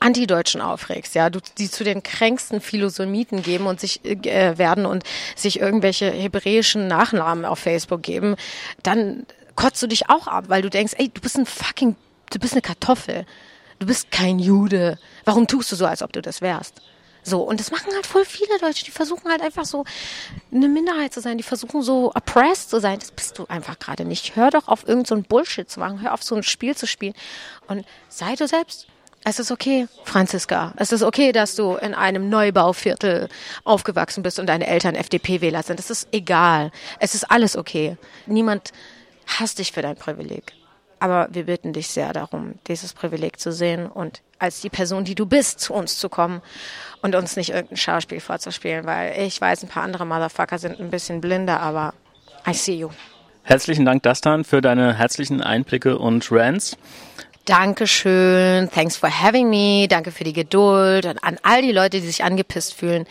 [0.00, 5.04] Antideutschen aufregst, ja, du, die zu den kränksten Philosomiten geben und sich äh, werden und
[5.36, 8.34] sich irgendwelche hebräischen Nachnamen auf Facebook geben,
[8.82, 11.94] dann kotzt du dich auch ab, weil du denkst, ey, du bist ein fucking,
[12.32, 13.26] du bist eine Kartoffel
[13.82, 14.98] du bist kein Jude.
[15.24, 16.80] Warum tust du so, als ob du das wärst?
[17.24, 19.84] So, und das machen halt voll viele Deutsche, die versuchen halt einfach so
[20.52, 22.98] eine Minderheit zu sein, die versuchen so oppressed zu sein.
[22.98, 24.34] Das bist du einfach gerade nicht.
[24.34, 26.86] Hör doch auf, irgend so ein Bullshit zu machen, hör auf, so ein Spiel zu
[26.86, 27.14] spielen
[27.68, 28.86] und sei du selbst.
[29.24, 30.74] Es ist okay, Franziska.
[30.76, 33.28] Es ist okay, dass du in einem Neubauviertel
[33.62, 35.78] aufgewachsen bist und deine Eltern FDP-Wähler sind.
[35.78, 36.72] Es ist egal.
[36.98, 37.96] Es ist alles okay.
[38.26, 38.72] Niemand
[39.26, 40.54] hasst dich für dein Privileg.
[41.02, 45.16] Aber wir bitten dich sehr darum, dieses Privileg zu sehen und als die Person, die
[45.16, 46.42] du bist, zu uns zu kommen
[47.00, 50.90] und uns nicht irgendein Schauspiel vorzuspielen, weil ich weiß, ein paar andere Motherfucker sind ein
[50.90, 51.92] bisschen blinder, aber
[52.46, 52.90] I see you.
[53.42, 56.78] Herzlichen Dank, Dastan, für deine herzlichen Einblicke und Rants.
[57.46, 58.70] Dankeschön.
[58.70, 59.88] Thanks for having me.
[59.88, 63.08] Danke für die Geduld und an all die Leute, die sich angepisst fühlen.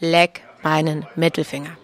[0.00, 1.76] Leck meinen Mittelfinger.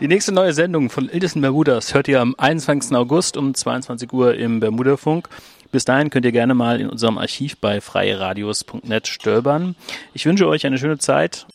[0.00, 2.96] Die nächste neue Sendung von Ildison Bermudas hört ihr am 21.
[2.96, 5.28] August um 22 Uhr im Bermudafunk.
[5.72, 9.74] Bis dahin könnt ihr gerne mal in unserem Archiv bei freieradios.net stöbern.
[10.12, 11.46] Ich wünsche euch eine schöne Zeit.